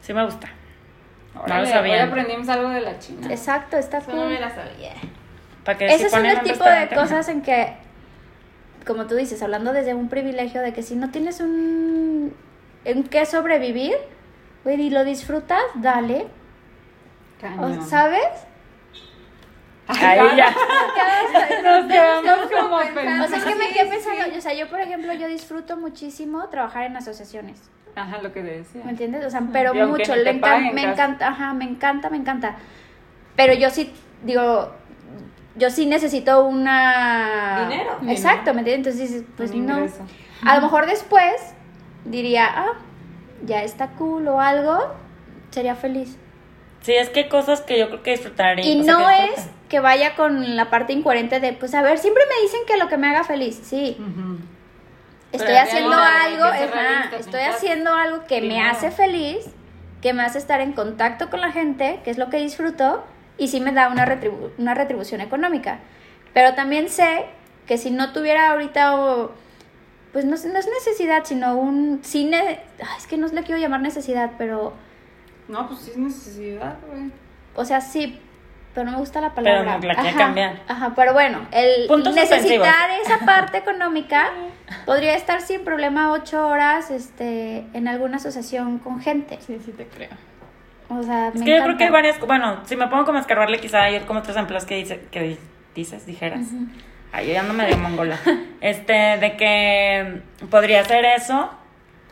[0.00, 0.48] Sí me gusta.
[1.40, 1.92] Órale, lo sabía.
[1.94, 3.26] Hoy aprendimos algo de la China.
[3.30, 4.28] Exacto, está Eso no cool.
[4.32, 4.92] me la sabía.
[5.64, 7.74] Para que Ese si es el un tipo de cosas en que,
[8.86, 12.34] como tú dices, hablando desde un privilegio de que si no tienes un
[12.84, 13.94] en qué sobrevivir,
[14.64, 16.26] güey, y lo disfrutas, dale.
[17.40, 17.82] Cañón.
[17.86, 18.24] ¿Sabes?
[19.88, 20.54] Ahí ya.
[21.62, 23.46] Nos quedamos como O sea, es pensando.
[23.46, 27.70] que me quedé pensando, o sea, yo por ejemplo, yo disfruto muchísimo trabajar en asociaciones.
[27.96, 28.82] Ajá, lo que te decía.
[28.84, 29.24] ¿Me entiendes?
[29.24, 32.16] O sea, pero Y mucho, te le encan- paguen, me encanta, ajá, me encanta, me
[32.18, 32.56] encanta.
[33.34, 34.72] Pero yo sí, digo,
[35.56, 37.66] yo sí necesito una...
[37.68, 37.98] Dinero.
[38.08, 38.94] Exacto, ¿me entiendes?
[38.94, 39.74] Entonces dices, pues Un no.
[39.78, 40.02] ingreso.
[40.46, 41.32] A lo mejor después
[42.04, 42.72] diría, ah,
[43.44, 44.78] ya está cool o algo,
[45.50, 46.16] sería feliz.
[46.88, 48.64] Sí, es que hay cosas que yo creo que disfrutaría.
[48.64, 52.22] Y no que es que vaya con la parte incoherente de, pues a ver, siempre
[52.34, 53.60] me dicen que lo que me haga feliz.
[53.62, 53.98] Sí,
[55.32, 59.44] estoy Pero haciendo algo, ajá, estoy haciendo algo que me hace feliz,
[60.00, 63.04] que me hace estar en contacto con la gente, que es lo que disfruto,
[63.36, 65.80] y sí me da una, retribu- una retribución económica.
[66.32, 67.26] Pero también sé
[67.66, 69.32] que si no tuviera ahorita, o-
[70.14, 73.60] pues no, es- no es necesidad, sino un cine, ay, es que no le quiero
[73.60, 74.72] llamar necesidad, pero,
[75.48, 77.10] No, pues sí es necesidad, güey.
[77.54, 78.20] o sea, sí,
[78.74, 79.78] pero no me gusta la Pero palabra.
[79.78, 80.60] no la quiere Ajá, cambiar.
[80.68, 84.30] Ajá, pero bueno, el Puntos necesitar esa parte económica
[84.86, 89.38] podría estar sin problema ocho horas este, en alguna asociación con gente.
[89.40, 90.10] Sí, sí te creo.
[90.90, 92.20] O sea, Es me que yo creo que hay varias.
[92.20, 95.22] Bueno, si me pongo como a escarbarle, quizá hay como otros ejemplos que, dice, que
[95.22, 95.38] di-
[95.74, 96.46] dices, dijeras.
[97.12, 98.18] Ay, yo ya no medio mongola.
[98.60, 101.50] Este, de que podría ser eso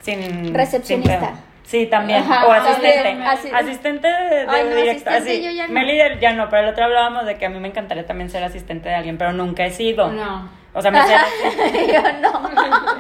[0.01, 0.53] sin.
[0.55, 1.21] Recepcionista.
[1.21, 1.46] sin.
[1.67, 2.21] Sí, también.
[2.23, 3.03] Ajá, o asistente.
[3.03, 5.11] también, así- Asistente de, de Ay, no, directo.
[5.11, 5.43] asistente así.
[5.45, 5.73] yo ya no.
[5.75, 8.43] Meli ya no, pero el otro hablábamos de que a mí me encantaría también ser
[8.45, 10.09] asistente de alguien, pero nunca he sido.
[10.13, 10.49] No.
[10.73, 11.15] O sea, me sé.
[11.93, 12.51] Yo no.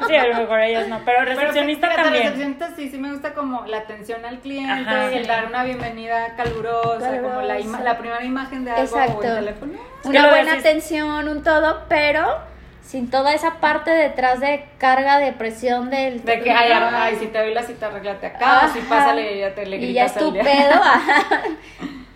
[0.08, 0.98] sí, a lo mejor ellos no.
[1.04, 2.22] Pero recepcionista también.
[2.22, 5.12] recepcionista sí, sí me gusta como la atención al cliente, Ajá.
[5.12, 9.18] el dar una bienvenida calurosa, como la, ima- la primera imagen de algo Exacto.
[9.18, 9.72] o el teléfono.
[10.04, 12.38] Una buena atención, un todo, pero
[12.86, 16.24] sin toda esa parte detrás de carga de presión del...
[16.24, 19.40] De que, ay, ay, si te doy la cita, arréglate acá, o si pásale y
[19.40, 20.42] ya te le Y ya gritas es tu al día.
[20.44, 20.80] pedo.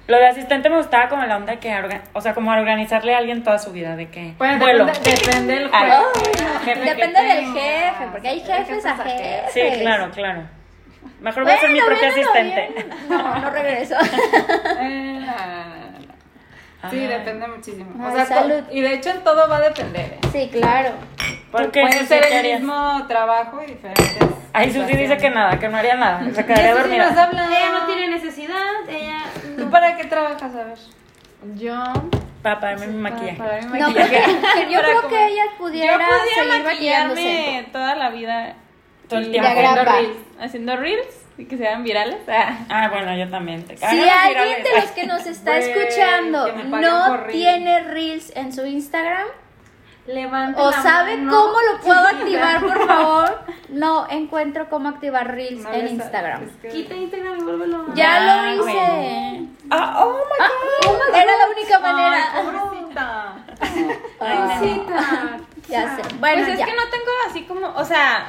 [0.06, 3.18] Lo de asistente me gustaba como la onda que, orga- o sea, como organizarle a
[3.18, 4.86] alguien toda su vida, de que Bueno, vuelo.
[4.86, 6.64] depende, depende del jefe.
[6.64, 9.52] jefe que Depende del jefe, porque hay jefes a jefes.
[9.52, 10.42] Sí, claro, claro.
[11.20, 12.70] Mejor voy a ser mi propia asistente.
[12.74, 12.88] bien.
[13.08, 13.94] No, no regreso.
[14.82, 15.19] Eh,
[16.90, 17.90] Sí, depende muchísimo.
[18.02, 18.62] Ay, o sea, salud.
[18.70, 20.12] y de hecho en todo va a depender.
[20.14, 20.18] ¿eh?
[20.32, 20.92] Sí, claro.
[21.52, 24.18] Porque Puede ser ¿qué el mismo trabajo y diferentes.
[24.52, 26.24] Ay, Susi dice que nada, que no haría nada.
[26.34, 27.10] Se quedaría sí dormida.
[27.10, 27.46] nos habla.
[27.46, 29.24] Ella no tiene necesidad, ella...
[29.58, 30.54] ¿Tú para qué trabajas?
[30.54, 30.78] A ver.
[31.56, 31.74] Yo.
[32.42, 33.36] Para pagarme mi maquillaje.
[33.36, 34.22] Para, para mi No, maquillaje.
[34.40, 37.22] porque yo creo que ella Yo pudiera seguir maquillándose.
[37.22, 38.54] maquillarme toda la vida.
[39.08, 39.48] Todo el tiempo.
[39.50, 40.16] Haciendo reels.
[40.40, 42.18] Haciendo reels y que sean virales.
[42.28, 42.58] Ah.
[42.68, 43.64] Ah, bueno, yo también.
[43.64, 44.64] Te Si Háganos alguien virales.
[44.64, 49.26] de los que nos está escuchando no tiene reels en su Instagram
[50.06, 51.30] Levanta o la sabe mano.
[51.30, 56.42] cómo lo puedo activar, por favor, no encuentro cómo activar reels No en Instagram.
[56.44, 57.94] es que- Quita Instagram y vuélvelo a...
[57.94, 58.62] Ya Ah, lo hice.
[58.72, 59.48] bueno.
[59.70, 60.44] Ah, oh my
[61.14, 62.32] Ah, era la única manera.
[62.34, 62.44] Ay,
[64.18, 64.96] pobrecita.
[64.98, 65.36] Ah,
[65.68, 66.02] ya sé.
[66.18, 66.64] Bueno, pues es ya.
[66.64, 68.26] que no tengo así como, o sea,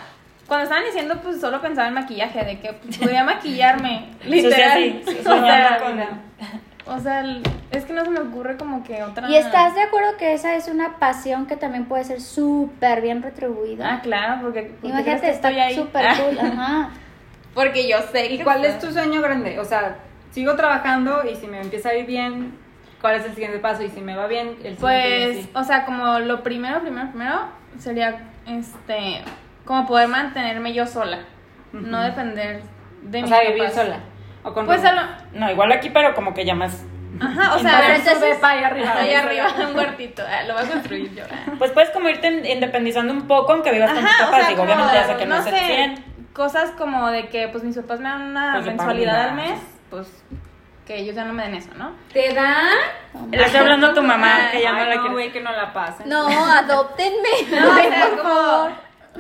[0.51, 4.09] cuando estaban diciendo, pues solo pensaba en maquillaje, de que podía maquillarme.
[4.25, 5.01] literal.
[5.07, 7.23] o, soñando sea, con- o sea,
[7.71, 9.29] es que no se me ocurre como que otra.
[9.29, 13.23] ¿Y estás de acuerdo que esa es una pasión que también puede ser súper bien
[13.23, 13.93] retribuida?
[13.93, 14.75] Ah, claro, porque.
[14.83, 15.73] Imagínate, está estoy ahí.
[15.73, 16.37] súper Ah, cool.
[16.37, 16.89] Ajá.
[17.53, 18.33] Porque yo sé.
[18.33, 19.57] ¿Y que cuál es tu sueño grande?
[19.57, 19.99] O sea,
[20.31, 22.57] sigo trabajando y si me empieza a ir bien,
[22.99, 23.83] ¿cuál es el siguiente paso?
[23.83, 27.39] Y si me va bien, el siguiente Pues, o sea, como lo primero, primero, primero
[27.79, 29.21] sería, este,
[29.65, 31.19] como poder mantenerme yo sola,
[31.71, 32.61] no depender
[33.03, 33.73] de O mis sea, vivir papás.
[33.75, 33.99] sola.
[34.43, 35.01] O con Pues a lo,
[35.33, 36.83] No, igual aquí, pero como que ya más.
[37.19, 38.93] ajá, o sea, a ver, entonces- Sube pa' ahí arriba.
[38.97, 41.23] ahí arriba, un cuartito, ah, lo voy a construir yo.
[41.31, 41.51] ah.
[41.59, 44.47] Pues puedes como irte independizando un poco, aunque vivas con tus o papás.
[44.49, 46.05] Digo, obviamente ya sé que no, no sé, 100.
[46.33, 49.59] cosas como de que, pues, mis papás me dan una Pues, mensualidad al mi mes,
[49.91, 50.23] pues,
[50.87, 51.91] que ellos ya no me den eso, ¿no?
[52.11, 52.65] ¿Te dan?
[53.29, 56.09] Le estoy hablando a tu mamá, que ya no la güey, que no la pasen.
[56.09, 57.29] No, adoptenme.
[57.51, 58.71] No, o por favor.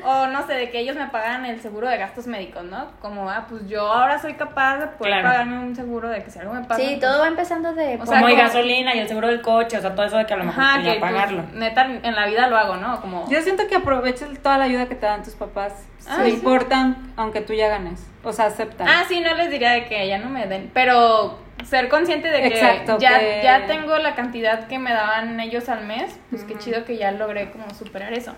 [0.05, 2.91] O no sé, de que ellos me pagan el seguro de gastos médicos, ¿no?
[3.01, 5.27] Como, ah, pues yo ahora soy capaz de poder Claro.
[5.29, 6.81] pagarme un seguro de que si algo me pasa.
[6.81, 7.97] Sí, pues, todo va empezando de...
[8.01, 10.25] O sea, como y gasolina y el seguro del coche, o sea, todo eso de
[10.25, 11.43] que a lo mejor Ajá, pues, que pues, pagarlo.
[11.53, 13.01] neta en la vida lo hago, ¿no?
[13.01, 15.73] Como Yo siento que aproveches toda la ayuda que te dan tus papás.
[16.07, 16.31] Ah, Se sí.
[16.35, 18.07] importan, aunque tú ya ganes.
[18.23, 18.87] O sea, aceptan.
[18.87, 22.41] Ah, sí, no les diría de que ya no me den, pero ser consciente de
[22.41, 26.43] que Exacto, ya, que- ya tengo la cantidad que me daban ellos al mes, pues
[26.43, 28.33] qué chido que ya logré como superar eso.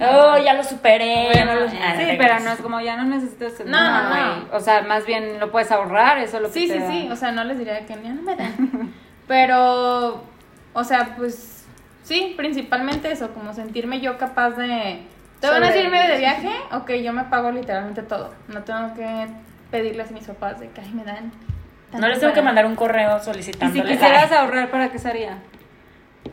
[0.00, 1.28] Oh, ya lo superé.
[1.32, 4.48] Bueno, ya lo- sí, pero no es como ya no necesitas hacer No, no, güey.
[4.52, 6.90] O sea, más bien lo puedes ahorrar, eso es lo que Sí, te sí, da.
[6.90, 8.92] sí, o sea, no les diría que ya no me dan.
[9.28, 10.22] Pero,
[10.72, 11.64] o sea, pues
[12.02, 15.02] sí, principalmente eso, como sentirme yo capaz de...
[15.40, 15.86] ¿Te van a Sobrevivir.
[15.94, 16.50] irme de viaje?
[16.72, 18.32] Ok, yo me pago literalmente todo.
[18.48, 19.26] No tengo que
[19.70, 21.30] pedirles a mis papás de que, ay, me dan...
[21.92, 22.46] No les tengo que para-".
[22.46, 25.38] mandar un correo Y si quisieras ahorrar, ¿para qué sería?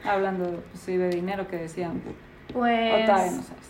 [0.04, 2.02] Hablando, pues, sí, de dinero que decían.
[2.54, 2.94] Pues...
[2.94, 3.62] O todavía no sabes.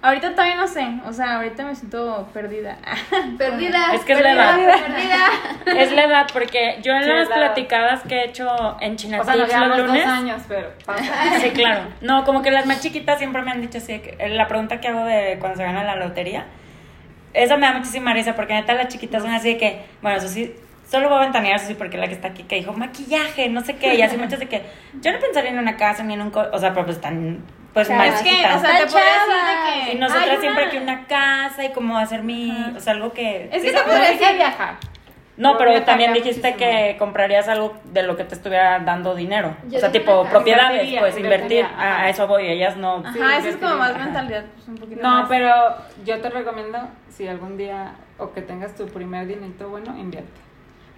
[0.00, 2.78] Ahorita todavía no sé, o sea, ahorita me siento perdida.
[3.36, 3.92] Perdida.
[3.94, 4.54] Es que es la edad.
[4.56, 5.26] Perdida.
[5.82, 9.24] Es la edad, porque yo en Sí, las platicadas que he hecho en China O
[9.24, 10.06] sea, los dos lunes.
[10.06, 11.02] años, pero pasa.
[11.40, 11.80] Sí, claro.
[12.00, 14.80] No, como que las más chiquitas siempre me han dicho así, que, eh, la pregunta
[14.80, 16.46] que hago de cuando se gana la lotería,
[17.34, 20.28] Eso me da muchísima risa porque neta las chiquitas son así de que, bueno, eso
[20.28, 20.54] sí,
[20.88, 23.62] solo voy a ventanear eso sí porque la que está aquí que dijo maquillaje, no
[23.62, 24.62] sé qué, y así muchas de que
[25.02, 27.40] yo no pensaría en una casa ni en un, co- o sea, pero pues están
[27.74, 29.74] pues más Es que, o sea, te podría decir chavas.
[29.76, 29.92] de que.
[29.92, 33.48] y nosotras siempre que una casa y como hacer mi, o sea, algo que...
[33.52, 34.74] Es que te podría decir viajar.
[35.36, 36.70] No, pero también dijiste muchísimo.
[36.70, 39.56] que comprarías algo de lo que te estuviera dando dinero.
[39.68, 40.30] Yo o sea, tipo casa.
[40.32, 41.58] propiedades, Invertiría, pues invertir.
[41.60, 42.02] invertiría, A, ajá.
[42.02, 42.96] a eso voy, ellas no.
[43.04, 44.04] Ajá, Sí, eso es como más ajá.
[44.06, 45.28] mentalidad, pues un poquito No, más.
[45.28, 46.78] pero yo te recomiendo,
[47.08, 50.40] si algún día o que tengas tu primer dinerito bueno, invierte.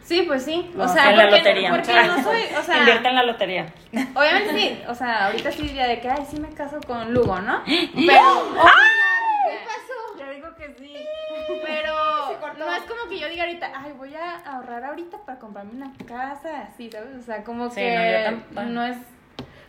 [0.02, 0.70] Sí, pues sí.
[0.74, 1.70] No, o sea, en la porque, lotería.
[1.70, 3.66] porque no soy, o sea, Invierte en la lotería.
[4.14, 7.38] obviamente sí, o sea, ahorita sí diría de que, ay, sí me caso con Lugo,
[7.40, 7.62] ¿no?
[7.66, 10.18] Pero, ¿Qué pasó?
[10.18, 10.94] ya digo que sí,
[11.64, 11.94] pero
[12.58, 15.92] no es como que yo diga ahorita, ay, voy a ahorrar ahorita para comprarme una
[16.06, 17.16] casa, así, ¿sabes?
[17.18, 18.62] O sea, como Sí, que no, yo tampoco.
[18.68, 18.96] no es,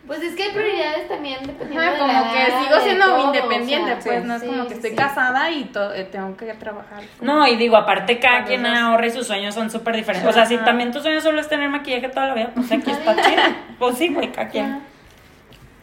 [0.07, 3.05] Pues es que hay prioridades también dependiendo Ajá, de como la que edad, sigo siendo
[3.05, 4.95] todo, independiente, o sea, pues no es sí, como que estoy sí.
[4.95, 7.03] casada y eh, tengo que trabajar.
[7.21, 10.29] No, y digo, aparte cada Cuando quien ahorra y sus sueños son súper diferentes.
[10.29, 12.89] O sea, si también tu sueño solo es tener maquillaje toda la vida, pues aquí
[12.89, 13.41] está chido.
[13.77, 14.81] Pues sí, güey, cada quien.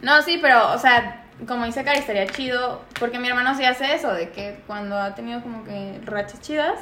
[0.03, 3.95] No, sí, pero, o sea, como dice Cari, estaría chido, porque mi hermano sí hace
[3.95, 6.79] eso, de que cuando ha tenido como que rachas chidas,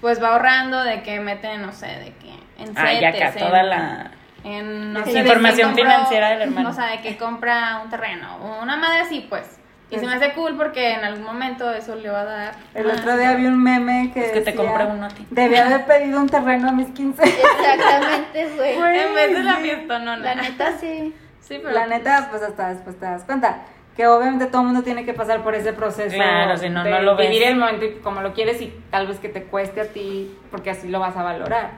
[0.00, 2.30] pues va ahorrando de que mete, no sé, de que
[2.62, 4.10] en Ah, ya acá, toda la...
[4.44, 6.70] en, no Sí, sé, información compró- financiera del hermano.
[6.70, 9.58] O sea, de que compra un terreno, una madre así, pues.
[9.92, 12.54] Y se me hace cool porque en algún momento eso le va a dar.
[12.74, 13.00] El más.
[13.00, 15.26] otro día vi un meme que Es que te decía, compré uno a ti.
[15.30, 17.20] Debía haber pedido un terreno a mis 15.
[17.24, 18.76] Exactamente, güey.
[18.78, 19.62] En vez de la Sí.
[19.62, 20.22] fiesta, no, no.
[20.22, 21.12] La neta sí.
[21.40, 21.72] Sí, pero.
[21.72, 23.62] La neta, pues hasta después te das cuenta
[23.96, 27.02] que obviamente todo el mundo tiene que pasar por ese proceso Claro, si no, no
[27.02, 27.28] lo ves.
[27.28, 30.32] vivir el momento y como lo quieres y tal vez que te cueste a ti
[30.52, 31.70] porque así lo vas a valorar.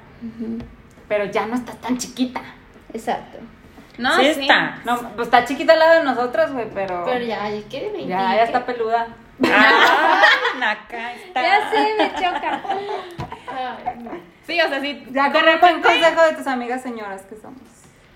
[1.12, 2.40] Pero ya no estás tan chiquita.
[2.94, 3.36] Exacto.
[3.98, 4.78] No, sí está.
[4.86, 8.06] No, pues está chiquita al lado de nosotros, güey, pero, Pero ya, ya quiere 20.
[8.08, 9.08] ya, ya está peluda.
[9.44, 10.22] Ah,
[10.70, 11.42] acá está.
[11.42, 12.62] Ya sí, me choca.
[14.46, 15.04] Sí, o sea, sí.
[15.10, 17.60] Ya de un repente- consejo de tus amigas señoras que somos.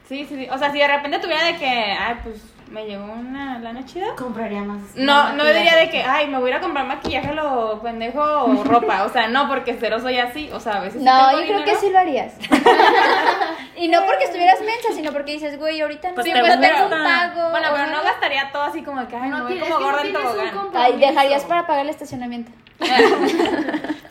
[0.09, 0.49] Sí, sí, sí.
[0.51, 2.37] O sea, si de repente tuviera de que, ay, pues
[2.71, 4.15] me llegó una lana chida.
[4.17, 4.81] Compraría más.
[4.97, 7.81] No, más no diría de que, ay, me voy a ir a comprar maquillaje lo
[7.81, 9.05] pendejo o ropa.
[9.05, 10.51] O sea, no, porque cero soy así.
[10.53, 11.03] O sea, a veces.
[11.03, 12.35] No, tengo yo creo que sí lo harías.
[13.77, 16.61] y no porque estuvieras mensa, sino porque dices, güey, ahorita no Pues sí, te pues
[16.61, 17.51] tengo un pago.
[17.51, 20.13] Bueno, pero no gastaría todo así como que, ay, No me voy como gorda en
[20.13, 20.71] tobogán.
[20.75, 22.51] Ay, dejarías para pagar el estacionamiento.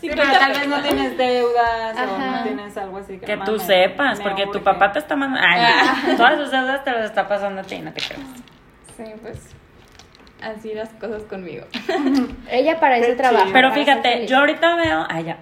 [0.05, 3.59] Sí, pero tal vez no tienes deudas o no tienes algo así que Que tú
[3.59, 5.47] sepas, me porque tu papá te está mandando.
[5.47, 8.21] Ay, todas sus deudas te las está pasando a ti, no te creas.
[8.97, 9.55] Sí, pues.
[10.41, 11.65] Así las cosas conmigo.
[12.51, 13.43] Ella para trabaja.
[13.45, 13.53] chido.
[13.53, 15.05] Pero fíjate, yo ahorita veo.
[15.09, 15.37] Ay, ya.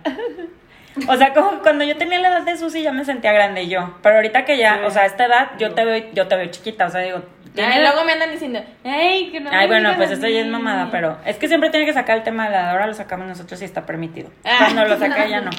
[1.07, 3.97] O sea, como cuando yo tenía la edad de Susi ya me sentía grande yo.
[4.03, 4.81] Pero ahorita que ya, Sí.
[4.85, 6.85] o sea, a esta edad yo te veo, yo te veo chiquita.
[6.85, 7.21] O sea, digo.
[7.53, 9.51] Y tiene- luego me andan diciendo, ay, que no.
[9.53, 10.49] Ay, bueno, pues esto ya es así".
[10.51, 12.55] mamada, pero es que siempre tiene que sacar el tema de.
[12.57, 14.31] Ahora lo sacamos nosotros y está permitido.
[14.43, 14.55] Ah.
[14.59, 15.51] Cuando lo saca ella no.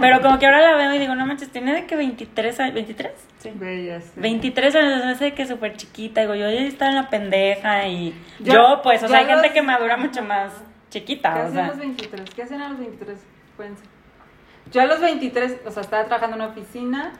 [0.00, 2.74] Pero como que ahora la veo y digo, no manches, tiene de que 23 años.
[2.74, 3.10] ¿23?
[3.38, 3.52] Sí.
[3.54, 4.04] Bellas.
[4.12, 4.20] sí.
[4.20, 6.20] 23 años, me hace que súper chiquita.
[6.22, 9.52] Digo, yo ya estaba en la pendeja y Yo- yo, pues, o sea, hay gente
[9.52, 10.52] que madura mucho más
[10.90, 11.64] ¿Qué chiquita, o hacían sea.
[11.64, 12.30] a los 23?
[12.34, 13.18] ¿Qué hacían a los 23?
[13.56, 13.84] Cuéntense.
[14.72, 17.12] Yo a los 23, o sea, estaba trabajando en una oficina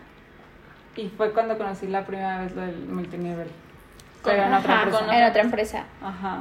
[0.97, 3.49] y fue cuando conocí la primera vez lo del multinivel.
[4.25, 5.05] Pero en otra Ajá, empresa.
[5.07, 5.85] con En otra empresa.
[6.03, 6.39] Ajá.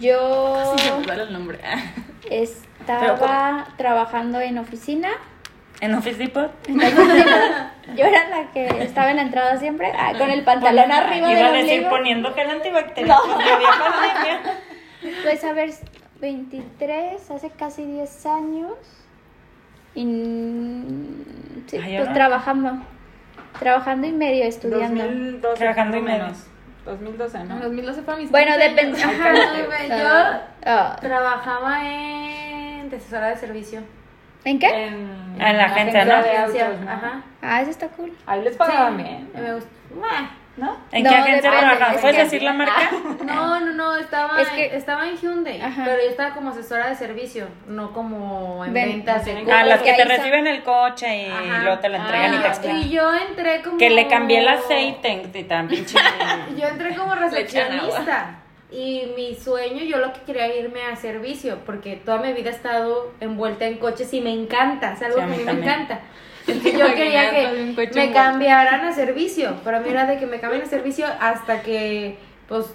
[0.00, 1.60] Yo Sí, se me sale el nombre.
[2.30, 5.10] estaba trabajando en oficina.
[5.80, 6.50] En oficina.
[7.96, 11.48] Yo era la que estaba en la entrada siempre, ah, con el pantalón arriba Iba
[11.48, 11.90] a del decir ombligo.
[11.90, 13.18] poniendo gel antibacterial.
[13.26, 14.60] porque había pandemia.
[15.22, 15.70] Pues a ver,
[16.20, 18.72] 23, hace casi 10 años.
[19.94, 20.02] Y
[21.66, 22.78] sí, Ay, pues trabajando.
[23.58, 25.04] Trabajando y medio estudiando.
[25.04, 25.58] 2012.
[25.58, 26.46] Trabajando y menos.
[26.84, 27.58] 2012, En ¿no?
[27.60, 29.56] 2012 fue mis Bueno, 15 años.
[29.56, 29.98] depende.
[29.98, 30.08] Yo
[30.66, 33.80] Ah, trabajaba en de asesora de servicio.
[34.44, 34.66] ¿En qué?
[34.68, 36.14] En, en la agencia, ¿no?
[36.14, 36.90] autos, ¿no?
[36.90, 37.22] Ajá.
[37.42, 38.12] Ah, eso está cool.
[38.26, 39.30] Ahí les pagaban bien.
[39.34, 39.68] Me gustó.
[40.56, 40.76] ¿No?
[40.92, 41.96] ¿En No, qué agencia trabajas?
[42.00, 42.90] ¿Puedes que- decir la marca?
[43.24, 45.82] No, no, no, estaba, Es que- estaba en Hyundai, Ajá.
[45.84, 49.26] pero yo estaba como asesora de servicio, no como en Ven- ventas.
[49.26, 51.62] en Ah, las que que te reciben el coche y Ajá.
[51.64, 52.78] luego te lo entregan y te Ah, explican.
[52.82, 53.78] Y yo entré como...
[53.78, 55.98] Que le cambié el aceite y tan pinche.
[56.56, 58.36] Yo entré como recepcionista.
[58.70, 62.50] Y mi sueño, yo lo que quería era irme a servicio, porque toda mi vida
[62.50, 65.44] he estado envuelta en coches y me encanta, es algo Sí, a que a mí
[65.44, 66.00] mí me encanta.
[66.78, 70.40] Yo quería que coche me cambiaran a servicio, pero a mí era de que me
[70.40, 72.66] cambien a servicio hasta que, pues,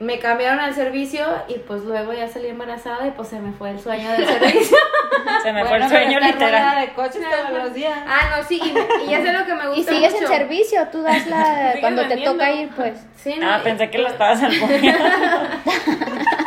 [0.00, 3.70] me cambiaron al servicio y pues luego ya salí embarazada y pues se me fue
[3.70, 4.76] el sueño del servicio.
[5.42, 6.80] Se me fue Bueno, el sueño literal.
[6.86, 7.98] de coches todos los días.
[8.06, 10.24] ah, no, sí, y, me- y eso es lo que me gusta Y sigues mucho.
[10.32, 11.74] en servicio, tú das la.
[11.80, 12.94] Cuando te toca ir, pues.
[13.16, 15.04] Sí, no, Ah, y- pensé que lo estabas alboroteando.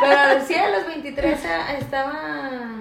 [0.00, 2.71] Pero sí, a los 23 a- estaba...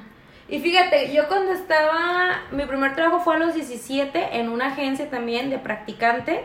[0.51, 5.09] Y fíjate, yo cuando estaba, mi primer trabajo fue a los 17 en una agencia
[5.09, 6.43] también de practicante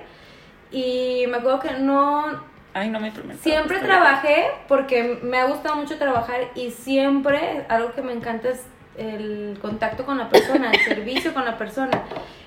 [0.70, 2.40] y me acuerdo que no,
[2.72, 3.40] Ay, no me prometo.
[3.42, 8.62] siempre trabajé porque me ha gustado mucho trabajar y siempre algo que me encanta es
[8.96, 12.02] el contacto con la persona, el servicio con la persona.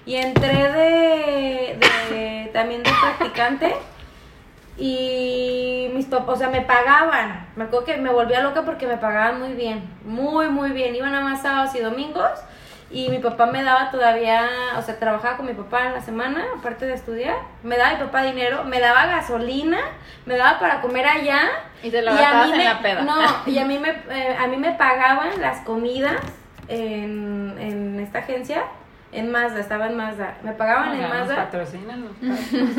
[0.05, 1.77] Y entré de,
[2.09, 3.75] de- también de practicante
[4.79, 7.47] y mis papás, o sea, me pagaban.
[7.55, 10.95] Me acuerdo que me volvía loca porque me pagaban muy bien, muy, muy bien.
[10.95, 12.31] Iban a más sábados y domingos
[12.91, 14.41] y mi papá me daba todavía,
[14.77, 17.35] o sea, trabajaba con mi papá en la semana, aparte de estudiar.
[17.61, 19.77] Me daba mi papá dinero, me daba gasolina,
[20.25, 21.41] me daba para comer allá.
[21.83, 23.01] Y te lo a gastabas mí en me- la peda.
[23.01, 26.15] No, y a mí me, eh, a mí me pagaban las comidas
[26.67, 28.63] en, en esta agencia.
[29.11, 30.35] En Mazda, estaba en Mazda.
[30.43, 31.35] Me pagaban en Mazda.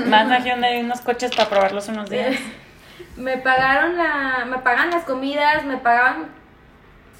[0.06, 2.36] Más región de unos coches para probarlos unos días.
[3.16, 6.26] Me pagaron la, me pagan las comidas, me pagaban,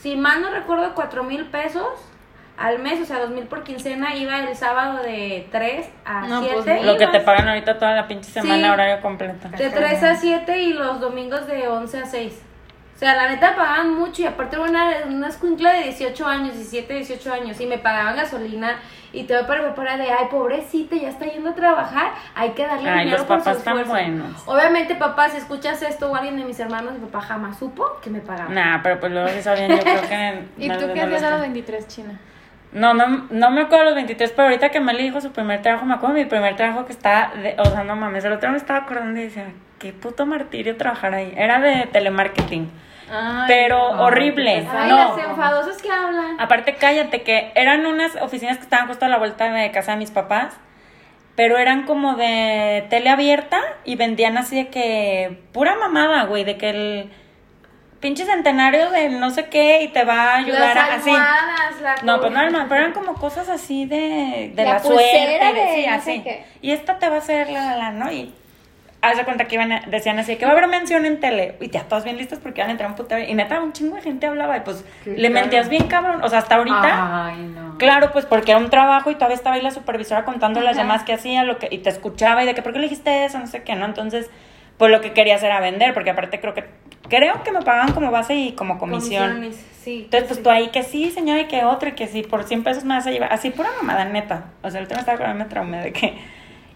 [0.01, 1.89] si mal no recuerdo, cuatro mil pesos
[2.59, 6.43] al mes, o sea, dos mil por quincena, iba el sábado de 3 a No,
[6.43, 6.85] pues, 7.
[6.85, 8.71] Lo que te pagan ahorita toda la pinche semana, Sí.
[8.71, 9.49] horario completo.
[9.49, 12.43] De 3 a 7 y los domingos de 11 a 6.
[12.95, 16.55] O sea, la neta pagaban mucho y aparte era una, una escuincla de 18 años,
[16.55, 18.77] 17, 18 años y me pagaban gasolina
[19.13, 22.89] y todo para era de, ay, pobrecita, ya está yendo a trabajar, hay que darle
[22.91, 23.91] Ay, dinero los por su papás están esfuerzo".
[24.07, 24.43] buenos.
[24.47, 28.11] Obviamente, papá, si escuchas esto o alguien de mis hermanos, mi papá jamás supo que
[28.11, 28.51] me pagaba.
[28.51, 30.45] Nah, pero pues luego sí sabían, yo creo que...
[30.65, 32.21] ¿Y no- tú qué hacías a los 23, China?
[32.73, 35.87] No, no, no me acuerdo los 23, pero ahorita que Meli dijo su primer trabajo,
[35.87, 38.51] me acuerdo de mi primer trabajo que estaba, de, o sea, no mames, el otro
[38.51, 39.47] me estaba acordando y decía,
[39.81, 41.33] qué puto martirio trabajar ahí.
[41.37, 42.71] Era de telemarketing,
[43.49, 44.69] pero horrible.
[44.71, 45.17] Ay, no.
[45.17, 46.39] las enfadosas que hablan.
[46.39, 49.99] Aparte, cállate, que eran unas oficinas que estaban justo a la vuelta de casa de
[49.99, 50.55] mis papás,
[51.35, 56.57] pero eran como de tele abierta y vendían así de que pura mamada, güey, de
[56.59, 57.11] que el
[58.01, 61.11] pinche centenario del no sé qué y te va a ayudar las a así.
[61.83, 65.75] la No, pues no, pero eran como cosas así de, de La suerte, de, de
[65.75, 66.25] sí, no así.
[66.61, 68.13] Y esta te va a hacer la, la, la, ¿no?
[68.13, 68.35] Y
[69.03, 71.57] haz de cuenta que iban a- decían así, que va a haber mención en tele.
[71.61, 73.21] Y ya todos bien listos porque iban a entrar un putero.
[73.23, 76.23] Y neta, un chingo de gente hablaba y pues le mentías bien cabrón.
[76.23, 77.27] O sea, hasta ahorita.
[77.27, 77.79] Ay, no.
[77.79, 81.03] Claro, pues porque era un trabajo y todavía estaba ahí la supervisora contando las demás
[81.03, 83.39] que hacía lo que, y te escuchaba y de que, ¿por qué le dijiste eso?
[83.39, 83.87] No sé qué, ¿no?
[83.87, 84.29] Entonces,
[84.77, 86.65] pues lo que querías era vender, porque aparte creo que,
[87.09, 89.35] creo que me pagaban como base y como comisión.
[89.35, 90.03] Comisiones, sí.
[90.05, 90.43] Entonces, pues sí.
[90.43, 92.95] tú ahí que sí, señora, y que otro, y que sí, por 100 pesos me
[92.95, 93.33] vas a llevar.
[93.33, 94.45] Así, pura mamada, neta.
[94.63, 96.19] O sea, el tema estaba con me traumé de que.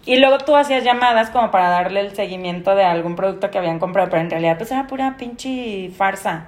[0.06, 3.78] Y luego tú hacías llamadas como para darle el seguimiento de algún producto que habían
[3.78, 6.46] comprado, pero en realidad, pues era pura pinche farsa.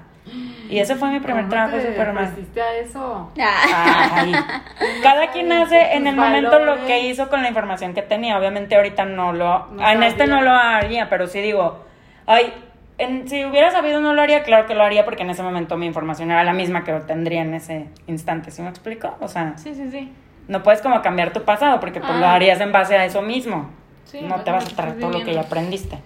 [0.69, 1.77] Y ese fue mi primer ¿Cómo trabajo
[2.13, 2.25] mal.
[2.25, 3.31] ofreciste a eso?
[3.41, 4.11] Ah.
[4.15, 4.33] Ay.
[5.03, 8.37] Cada quien hace en el momento lo que hizo con la información que tenía.
[8.37, 9.67] Obviamente ahorita no lo...
[9.69, 11.85] No en este no lo haría, pero sí digo,
[12.27, 12.53] ay,
[12.99, 15.77] en- si hubiera sabido no lo haría, claro que lo haría porque en ese momento
[15.77, 18.51] mi información era la misma que tendría en ese instante.
[18.51, 19.17] ¿Sí me explico?
[19.21, 20.13] O sea, Sí, sí, sí.
[20.49, 22.35] No puedes como cambiar tu pasado porque pues lo Ah.
[22.35, 23.71] harías en base a eso mismo.
[24.05, 25.99] Sí, no te vas a lo traer todo lo que ya aprendiste.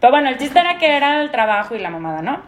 [0.00, 2.40] Pero bueno, el chiste era que era el trabajo y la mamada, ¿no?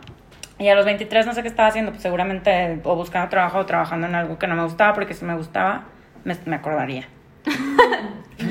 [0.58, 3.66] Y a los 23 no sé qué estaba haciendo, pues seguramente o buscando trabajo o
[3.66, 5.84] trabajando en algo que no me gustaba, porque si me gustaba,
[6.24, 7.06] me, me acordaría.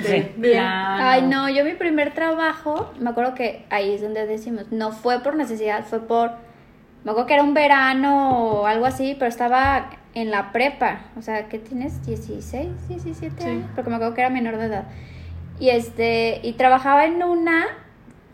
[0.04, 0.34] Sí.
[0.36, 0.62] Bien.
[0.66, 5.22] Ay, no, yo mi primer trabajo, me acuerdo que ahí es donde decimos, no fue
[5.22, 6.32] por necesidad, fue por,
[7.06, 9.90] me acuerdo que era un verano o algo así, pero estaba
[10.22, 12.06] en la prepa, o sea, ¿qué tienes?
[12.06, 13.50] 16, 17 Sí.
[13.50, 14.84] años, porque me acuerdo que era menor de edad.
[15.60, 17.66] Y este, y trabajaba en una,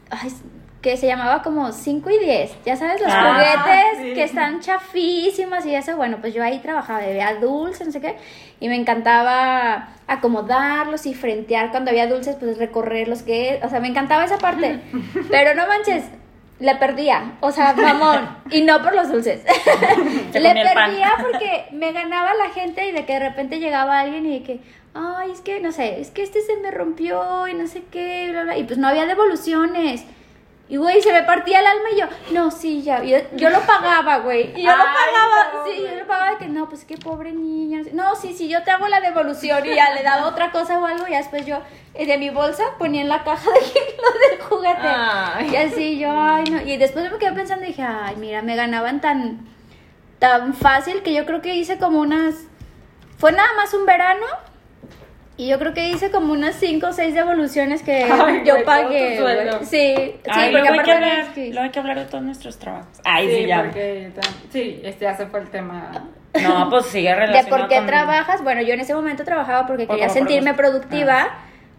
[0.09, 0.29] ay,
[0.81, 4.13] que se llamaba como 5 y 10, ya sabes, los Ah, juguetes sí.
[4.15, 8.17] que están chafísimos y eso, bueno, pues yo ahí trabajaba, bebía dulce, no sé qué,
[8.59, 13.87] y me encantaba acomodarlos y frentear cuando había dulces, pues recorrerlos, que, o sea, me
[13.87, 14.79] encantaba esa parte,
[15.31, 16.03] pero no manches,
[16.63, 19.43] le perdía, o sea, mamón, y no por los dulces,
[20.33, 24.39] le perdía porque me ganaba la gente y de que de repente llegaba alguien y
[24.39, 24.59] de que,
[24.93, 28.29] ay, es que, no sé, es que este se me rompió y no sé qué,
[28.31, 30.05] bla, bla, y pues no había devoluciones.
[30.69, 33.03] Y, güey, se me partía el alma y yo, no, sí, ya.
[33.03, 34.53] Yo, yo lo pagaba, güey.
[34.57, 35.51] Y yo lo pagaba.
[35.53, 37.81] no, sí, yo lo pagaba de que, no, pues qué pobre niña.
[37.91, 40.85] No, sí, sí, yo te hago la devolución y ya le daba otra cosa o
[40.85, 41.05] algo.
[41.07, 41.59] Y ya después yo,
[41.95, 43.59] eh, de mi bolsa, ponía en la caja de
[44.01, 44.87] lo del juguete.
[44.87, 45.49] Ay.
[45.51, 46.61] Y así yo, ay, no.
[46.61, 49.45] Y después me quedé pensando y dije, ay, mira, me ganaban tan,
[50.19, 52.35] tan fácil que yo creo que hice como unas.
[53.17, 54.25] Fue nada más un verano.
[55.35, 59.17] Y yo creo que hice como unas 5 o 6 devoluciones que Ay, yo pagué.
[59.17, 59.65] tu.
[59.65, 60.15] Sí, sí,
[60.51, 61.47] porque aparte que hablar, sí.
[61.49, 62.99] luego hay que hablar de todos nuestros trabajos.
[63.03, 63.63] Ay, sí, ya.
[63.63, 64.11] porque
[64.51, 65.91] sí, este ya se fue el tema.
[66.41, 68.43] No, pues sigue de relacionado por qué con- trabajas.
[68.43, 71.29] Bueno, yo en ese momento trabajaba porque Por quería sentirme por productiva,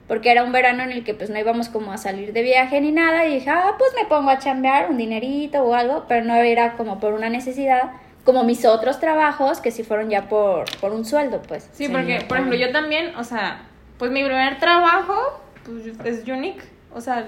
[0.09, 2.81] porque era un verano en el que pues no íbamos como a salir de viaje
[2.81, 6.25] ni nada y dije, ah, pues me pongo a chambear un dinerito o algo, pero
[6.25, 7.93] no era como por una necesidad,
[8.25, 11.64] como mis otros trabajos que sí fueron ya por, por un sueldo, pues.
[11.72, 13.62] Sí, Sí, porque, yo por ejemplo, yo también, o sea,
[13.99, 17.27] pues mi primer trabajo pues, es unique, o sea,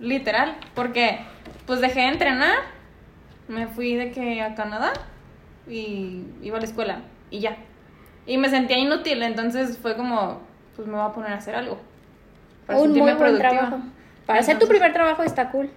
[0.00, 1.20] literal, porque
[1.66, 2.56] pues dejé de entrenar,
[3.46, 4.92] me fui de que a Canadá
[5.68, 7.56] y iba a la escuela y ya.
[8.26, 10.40] Y me sentía inútil, entonces fue como,
[10.76, 11.78] pues me voy a poner a hacer algo.
[12.66, 13.78] para un muy buen trabajo.
[14.26, 15.70] Para hacer tu primer trabajo está cool.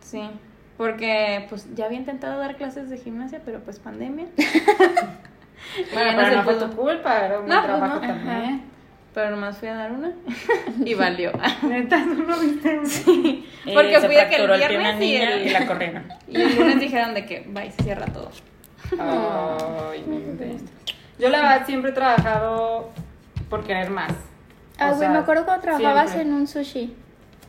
[0.00, 0.28] Sí,
[0.76, 4.26] porque pues ya había intentado dar clases de gimnasia, pero pues pandemia.
[5.94, 8.62] Bueno, pero se no fue tu culpa, era un No, pues, trabajo no, también.
[9.14, 10.12] Pero nomás fui a dar una
[10.84, 11.32] y valió.
[11.62, 12.88] Neta, tú no viste una.
[12.88, 16.04] Sí, porque fui de que el viernes y el, y la corrieron.
[16.28, 18.30] y el lunes dijeron de que, bye, se cierra todo.
[18.98, 20.04] Ay.
[21.18, 22.90] Yo la verdad siempre he trabajado
[23.48, 24.12] por querer más.
[24.78, 26.30] Ah, güey, me acuerdo cuando trabajabas siempre.
[26.30, 26.94] en un sushi.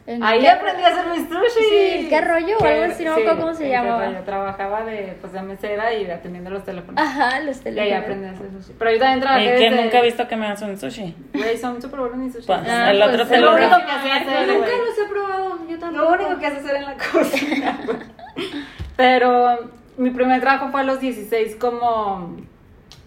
[0.06, 1.64] En Ahí ¿qué- aprendí a hacer mi sushi.
[1.70, 2.58] Sí, ¿qué rollo?
[2.60, 4.06] O algo así, no Sí, cómo se ¿en qué llamaba.
[4.06, 4.20] rollo?
[4.26, 7.02] Trabajaba de, pues, de mesera y de atendiendo los teléfonos.
[7.02, 8.04] Ajá, los y ahí teléfonos.
[8.04, 8.74] aprendí a hacer sushi.
[8.78, 11.16] Pero yo también trabajé Y que desde- nunca he visto que me un sushi.
[11.34, 12.48] Güey, son súper buenos mis sushi.
[12.48, 14.98] Pues, Ah, el pues, otro es te es lo único que Pero hacer, nunca los
[14.98, 16.04] he probado, yo tampoco.
[16.04, 17.80] Lo único que hace hacer en la cocina.
[18.98, 22.36] Pero mi primer trabajo fue a los 16 como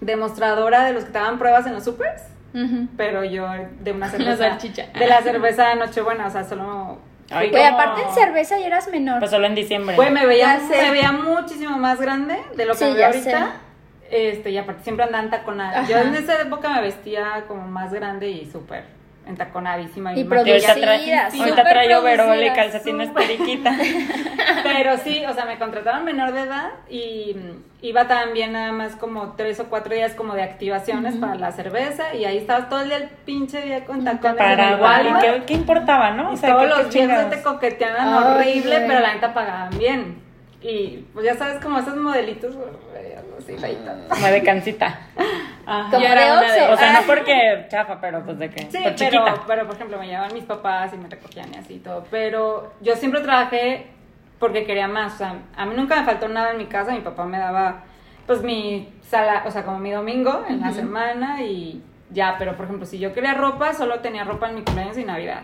[0.01, 2.23] demostradora de los que te daban pruebas en los supers.
[2.97, 3.47] Pero yo
[3.81, 4.37] de una cerveza.
[4.51, 4.87] salchicha.
[4.99, 6.99] De la cerveza de Nochebuena, o sea, solo.
[7.31, 9.19] Ay, aparte en cerveza ya eras menor.
[9.19, 9.97] Pues solo en diciembre.
[9.97, 13.51] Güey, me veía, me veía muchísimo más grande de lo que Sí, veo ahorita.
[14.11, 15.85] Este, y aparte siempre andaba entaconada.
[15.89, 16.07] Yo Ajá.
[16.07, 18.85] en esa época me vestía como más grande y súper
[19.27, 20.15] entaconadísima.
[20.15, 23.77] Y producidas, ahorita trae overol y calcetines periquita.
[24.63, 28.97] Pero sí, o sea, me contrataron menor de edad y mm, iba también nada más
[28.97, 32.81] como tres o cuatro días como de activaciones para la cerveza y ahí estabas todo
[32.81, 35.25] el día el pinche día con tacones Para Walmart.
[35.25, 36.31] ¿y ¿qué, qué importaba, no?
[36.31, 37.31] Y O sea, todos ¿qué- qué los chingados?
[37.31, 40.23] te coqueteaban horrible, pero la neta pagaban bien.
[40.63, 43.95] Y pues ya sabes, como esos modelitos, algo así, feitos.
[44.09, 45.01] Como de cancita.
[45.67, 45.91] Ajá.
[45.91, 46.73] Como de Oxxo.
[46.73, 47.03] O sea, no Ah.
[47.07, 48.71] porque chafa, pero pues de que.
[48.71, 51.75] Sí, pues pero, pero por ejemplo me llevaban mis papás y me recogían y así
[51.75, 52.05] y todo.
[52.11, 53.89] Pero yo siempre trabajé
[54.39, 55.15] porque quería más.
[55.15, 56.93] O sea, a mí nunca me faltó nada en mi casa.
[56.93, 57.83] Mi papá me daba
[58.27, 62.37] pues mi sala, o sea, como mi domingo en la semana y ya.
[62.39, 65.43] Pero por ejemplo, si yo quería ropa, solo tenía ropa en mi cumpleaños y Navidad.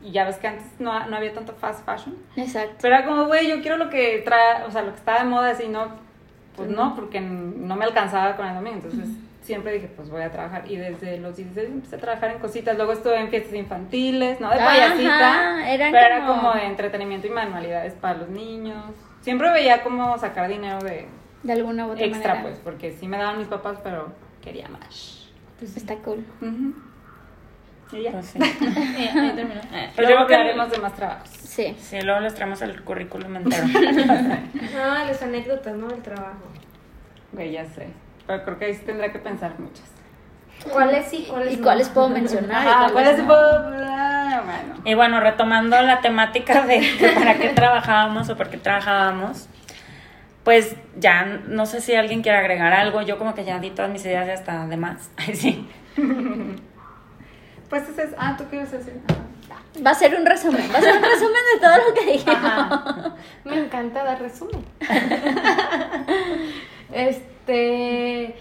[0.00, 2.16] Y ya ves que antes no, no había tanto fast fashion.
[2.36, 2.76] Exacto.
[2.80, 5.24] Pero era como, güey, yo quiero lo que trae, o sea, lo que está de
[5.24, 5.88] moda, así, no,
[6.58, 9.08] pues no, porque no me alcanzaba con el domingo, entonces
[9.42, 10.70] siempre dije, pues voy a trabajar.
[10.70, 14.50] Y desde los 16 empecé a trabajar en cositas, luego estuve en fiestas infantiles, ¿no?
[14.50, 18.84] De Ajá, payasita, eran pero era como- de entretenimiento y manualidades para los niños.
[19.22, 21.06] Siempre veía cómo sacar dinero de
[21.42, 22.42] De alguna u otra extra, manera.
[22.50, 25.30] pues, porque sí me daban mis papás, pero quería más.
[25.62, 26.24] Está cool.
[27.92, 28.12] Y ya.
[28.12, 28.38] Pues sí.
[28.38, 29.60] Eh, ahí terminó.
[29.60, 31.30] Pues Pero yo luego creo que hablaremos de más trabajos.
[31.58, 31.76] Sí.
[31.80, 33.64] Sí, luego les traemos el currículum entero.
[34.72, 35.88] No, las anécdotas, ¿no?
[35.88, 36.44] Del trabajo.
[37.32, 37.88] Güey, ya sé.
[38.28, 39.90] Pero creo que ahí sí tendrá que pensar muchas.
[40.72, 41.64] ¿Cuáles sí, cuáles ¿Y no?
[41.64, 42.64] cuáles puedo mencionar?
[42.64, 43.22] y Ah, ¿cuál es no?
[43.22, 43.86] el pueblo?
[44.44, 44.74] Bueno.
[44.84, 49.48] Y bueno, retomando la temática de, de para qué trabajábamos o por qué trabajábamos,
[50.44, 53.02] pues ya no sé si alguien quiere agregar algo.
[53.02, 55.10] Yo como que ya di todas mis ideas y hasta de más.
[55.16, 55.68] Ay, sí.
[57.68, 58.10] Pues ese es.
[58.18, 59.00] Ah, ¿tú a decir?
[59.84, 60.68] Va a ser un resumen.
[60.72, 62.36] Va a ser un resumen de todo lo que dijimos.
[62.36, 63.14] Ajá.
[63.44, 64.64] Me encanta dar resumen.
[66.92, 68.34] este.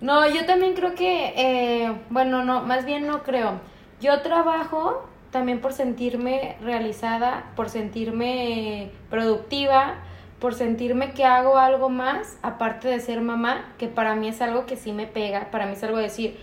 [0.00, 1.32] No, yo también creo que.
[1.36, 3.60] eh, bueno, no, más bien no creo.
[4.00, 9.94] Yo trabajo también por sentirme realizada, por sentirme productiva,
[10.38, 14.66] por sentirme que hago algo más, aparte de ser mamá, que para mí es algo
[14.66, 15.50] que sí me pega.
[15.50, 16.38] Para mí es algo de decir.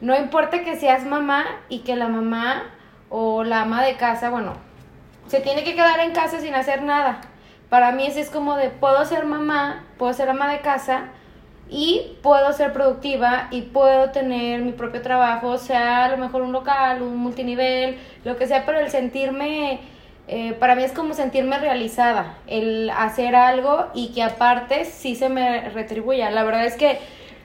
[0.00, 2.62] No importa que seas mamá y que la mamá
[3.10, 4.52] o la ama de casa, bueno,
[5.26, 7.20] se tiene que quedar en casa sin hacer nada.
[7.68, 11.08] Para mí ese es como de puedo ser mamá, puedo ser ama de casa
[11.68, 16.52] y puedo ser productiva y puedo tener mi propio trabajo, sea a lo mejor un
[16.52, 19.80] local, un multinivel, lo que sea, pero el sentirme,
[20.28, 25.28] eh, para mí es como sentirme realizada, el hacer algo y que aparte sí se
[25.28, 26.30] me retribuya.
[26.30, 27.00] La verdad es que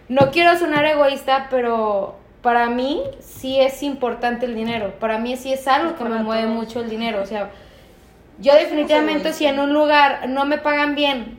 [0.08, 5.52] no quiero sonar egoísta, pero para mí sí es importante el dinero, para mí sí
[5.52, 6.56] es algo que me mueve todos.
[6.56, 7.50] mucho el dinero, o sea,
[8.40, 11.38] yo definitivamente si en un lugar no me pagan bien,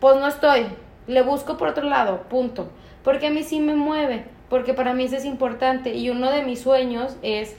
[0.00, 0.66] pues no estoy.
[1.06, 2.70] Le busco por otro lado, punto.
[3.04, 5.94] Porque a mí sí me mueve, porque para mí eso es importante.
[5.94, 7.56] Y uno de mis sueños es,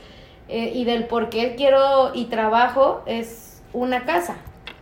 [0.50, 4.38] eh, y del por qué quiero y trabajo, es una casa.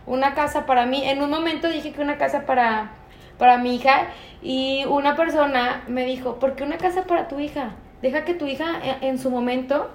[0.06, 1.02] Una casa para mí.
[1.04, 2.92] En un momento dije que una casa para,
[3.38, 4.08] para mi hija
[4.42, 7.74] y una persona me dijo, ¿por qué una casa para tu hija?
[8.02, 9.90] Deja que tu hija en- en su momento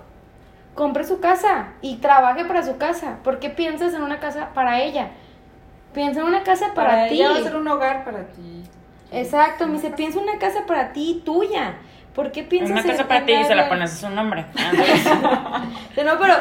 [0.76, 3.18] compre su casa y trabaje para su casa.
[3.24, 5.10] ¿Por qué piensas en una casa para ella?
[5.94, 7.16] Piensa en una casa para, ti.
[7.16, 8.64] ella va a ser un hogar para ti.
[9.12, 11.76] Exacto, me dice, piensa una casa para ti, tuya.
[12.14, 14.10] ¿Por qué piensas Una en- casa para en ti y se la pones a su
[14.10, 14.46] nombre.
[16.06, 16.36] No, pero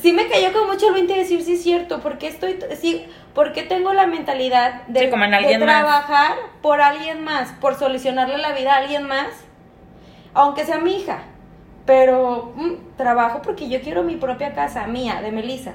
[0.00, 3.06] sí me cayó con mucho el 20 decir, sí es cierto, ¿por qué estoy, sí,
[3.34, 5.80] por qué tengo la mentalidad de, Sí, como en de alguien más.
[5.82, 9.26] trabajar por alguien más, por solucionarle la vida a alguien más,
[10.34, 11.18] aunque sea mi hija?
[11.86, 15.72] Pero mm, trabajo porque yo quiero mi propia casa, mía, de Melissa.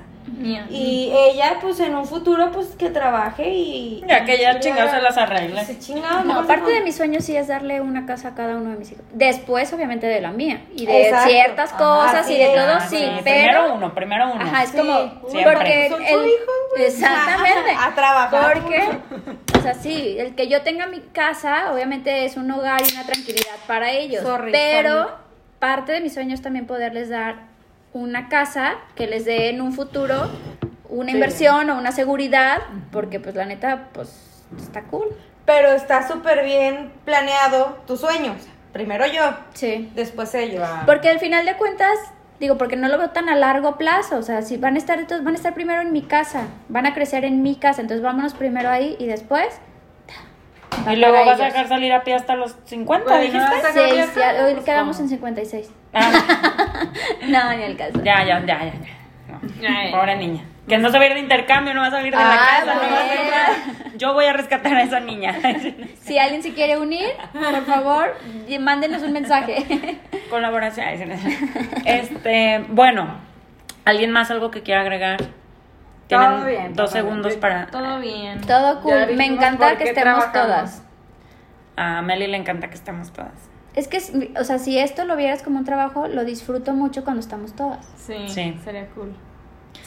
[0.72, 4.04] Y ella, pues en un futuro, pues que trabaje y...
[4.08, 5.64] Ya que ya chingados se las arregle.
[5.64, 8.58] Se chingado, No, mejor parte de mis sueños sí es darle una casa a cada
[8.58, 9.04] uno de mis hijos.
[9.14, 10.64] Después, obviamente, de la mía.
[10.76, 11.30] Y de Exacto.
[11.30, 12.56] ciertas Ajá, cosas y de es.
[12.56, 13.06] todo, sí.
[13.24, 13.74] Primero Pero.
[13.76, 14.42] uno, primero uno.
[14.44, 15.30] Ajá, es Sí, como.
[15.30, 15.54] siempre.
[15.56, 15.90] Porque.
[15.92, 16.86] Son el- hijos, güey.
[16.88, 17.72] Exactamente.
[17.80, 18.54] A trabajar.
[18.62, 18.84] Porque.
[19.66, 23.56] Sea, sí, el que yo tenga mi casa, obviamente es un hogar y una tranquilidad
[23.68, 24.24] para ellos.
[24.24, 25.14] Sorry, pero sorry.
[25.60, 27.36] parte de mi sueño es también poderles dar
[27.94, 30.30] una casa que les dé en un futuro
[30.90, 32.60] una inversión o una seguridad.
[32.92, 35.08] Porque, pues, la neta, pues, está cool.
[35.46, 38.38] Pero está súper bien planeado tus sueños.
[38.72, 39.22] Primero yo,
[39.54, 39.92] Sí.
[39.96, 40.68] después ellos.
[40.86, 41.98] Porque al final de cuentas,
[42.40, 45.00] digo, porque no lo veo tan a largo plazo, o sea, si van a estar,
[45.00, 48.04] entonces van a estar primero en mi casa, van a crecer en mi casa, entonces
[48.04, 49.48] vámonos primero ahí y después...
[50.92, 53.40] Y luego vas a dejar salir a pie hasta los 50, Bueno, dijiste.
[53.76, 55.06] ya ya, hoy pues, quedamos ¿cómo?
[55.06, 55.72] en 56.
[55.94, 56.12] Ah,
[57.28, 58.04] No, ni al caso.
[58.04, 58.74] ya, ya, ya, ya.
[59.62, 59.92] ya.
[59.92, 59.98] No.
[59.98, 60.44] Pobre niña.
[60.68, 62.38] Que no se va a ir de intercambio, no va a salir de la Ah,
[62.60, 62.74] casa.
[62.76, 63.92] no va a nada.
[63.98, 65.36] Yo voy a rescatar a esa niña.
[66.06, 68.16] Si alguien se quiere unir, por favor,
[68.60, 70.00] mándenos un mensaje.
[70.30, 70.86] Colaboración.
[71.86, 73.08] Este, bueno,
[73.86, 75.18] ¿alguien más algo que quiera agregar?
[76.08, 76.74] Tienen Todo bien.
[76.76, 77.66] dos segundos para...
[77.68, 78.42] Todo bien.
[78.42, 80.34] Todo cool, me encanta que estemos trabajamos.
[80.72, 80.84] todas.
[81.78, 83.32] A Meli le encanta que estemos todas.
[83.74, 87.22] Es que, o sea, si esto lo vieras como un trabajo, lo disfruto mucho cuando
[87.22, 87.86] estamos todas.
[87.98, 88.56] Sí, Sí.
[88.64, 89.16] sería cool.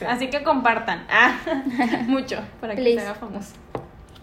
[0.08, 1.06] Así que compartan.
[1.10, 1.32] Ah,
[2.06, 3.00] mucho para que Please.
[3.00, 3.54] se haga famoso.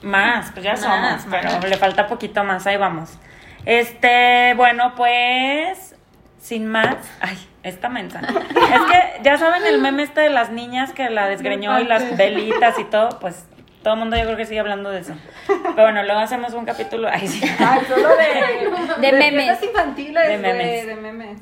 [0.01, 1.26] Más, pues ya Más, somos, más.
[1.30, 3.18] pero le falta poquito más, ahí vamos.
[3.66, 5.95] Este, bueno, pues,
[6.39, 8.22] sin más, ay, esta mensa.
[8.49, 12.16] Es que ya saben el meme este de las niñas que la desgreñó y las
[12.18, 13.45] velitas y todo, pues
[13.84, 15.13] todo el mundo yo creo que sigue hablando de eso.
[15.47, 17.41] Pero bueno, luego hacemos un capítulo, ay, sí.
[17.59, 19.63] Ay, solo de, De memes.
[19.63, 20.88] infantiles, De memes.
[20.88, 21.39] de memes.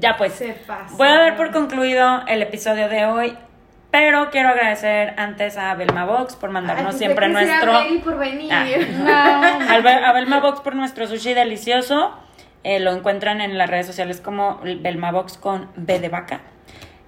[0.00, 0.94] Ya pues, Se pasa.
[0.96, 3.36] voy a dar por concluido el episodio de hoy,
[3.90, 7.72] pero quiero agradecer antes a Belma Box por mandarnos Ay, siempre nuestro...
[7.72, 8.52] Mary por venir.
[8.52, 9.78] Ah.
[9.82, 12.12] Be- a Belma Box por nuestro sushi delicioso.
[12.64, 16.40] Eh, lo encuentran en las redes sociales como Belma Box con B de vaca.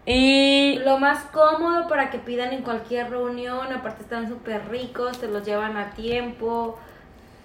[0.07, 5.27] Y Lo más cómodo para que pidan en cualquier reunión, aparte están súper ricos, te
[5.27, 6.79] los llevan a tiempo,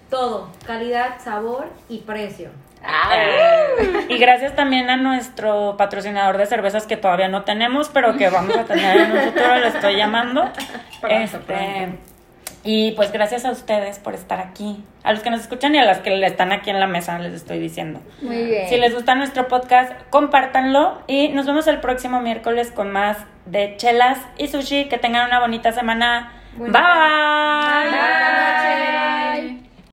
[0.08, 2.50] todo, calidad, sabor y precio.
[2.86, 8.28] Eh, y gracias también a nuestro patrocinador de cervezas que todavía no tenemos, pero que
[8.28, 10.50] vamos a tener en un futuro, lo estoy llamando.
[11.00, 11.98] Pronto, Este, pronto.
[12.66, 14.82] Y pues gracias a ustedes por estar aquí.
[15.02, 17.34] A los que nos escuchan y a las que están aquí en la mesa, les
[17.34, 18.00] estoy diciendo.
[18.22, 18.68] Muy bien.
[18.70, 23.76] Si les gusta nuestro podcast, compártanlo y nos vemos el próximo miércoles con más de
[23.76, 24.88] chelas y sushi.
[24.88, 26.32] Que tengan una bonita semana.
[26.56, 26.80] Bonita.
[26.80, 27.90] Bye.
[27.90, 28.93] Bye.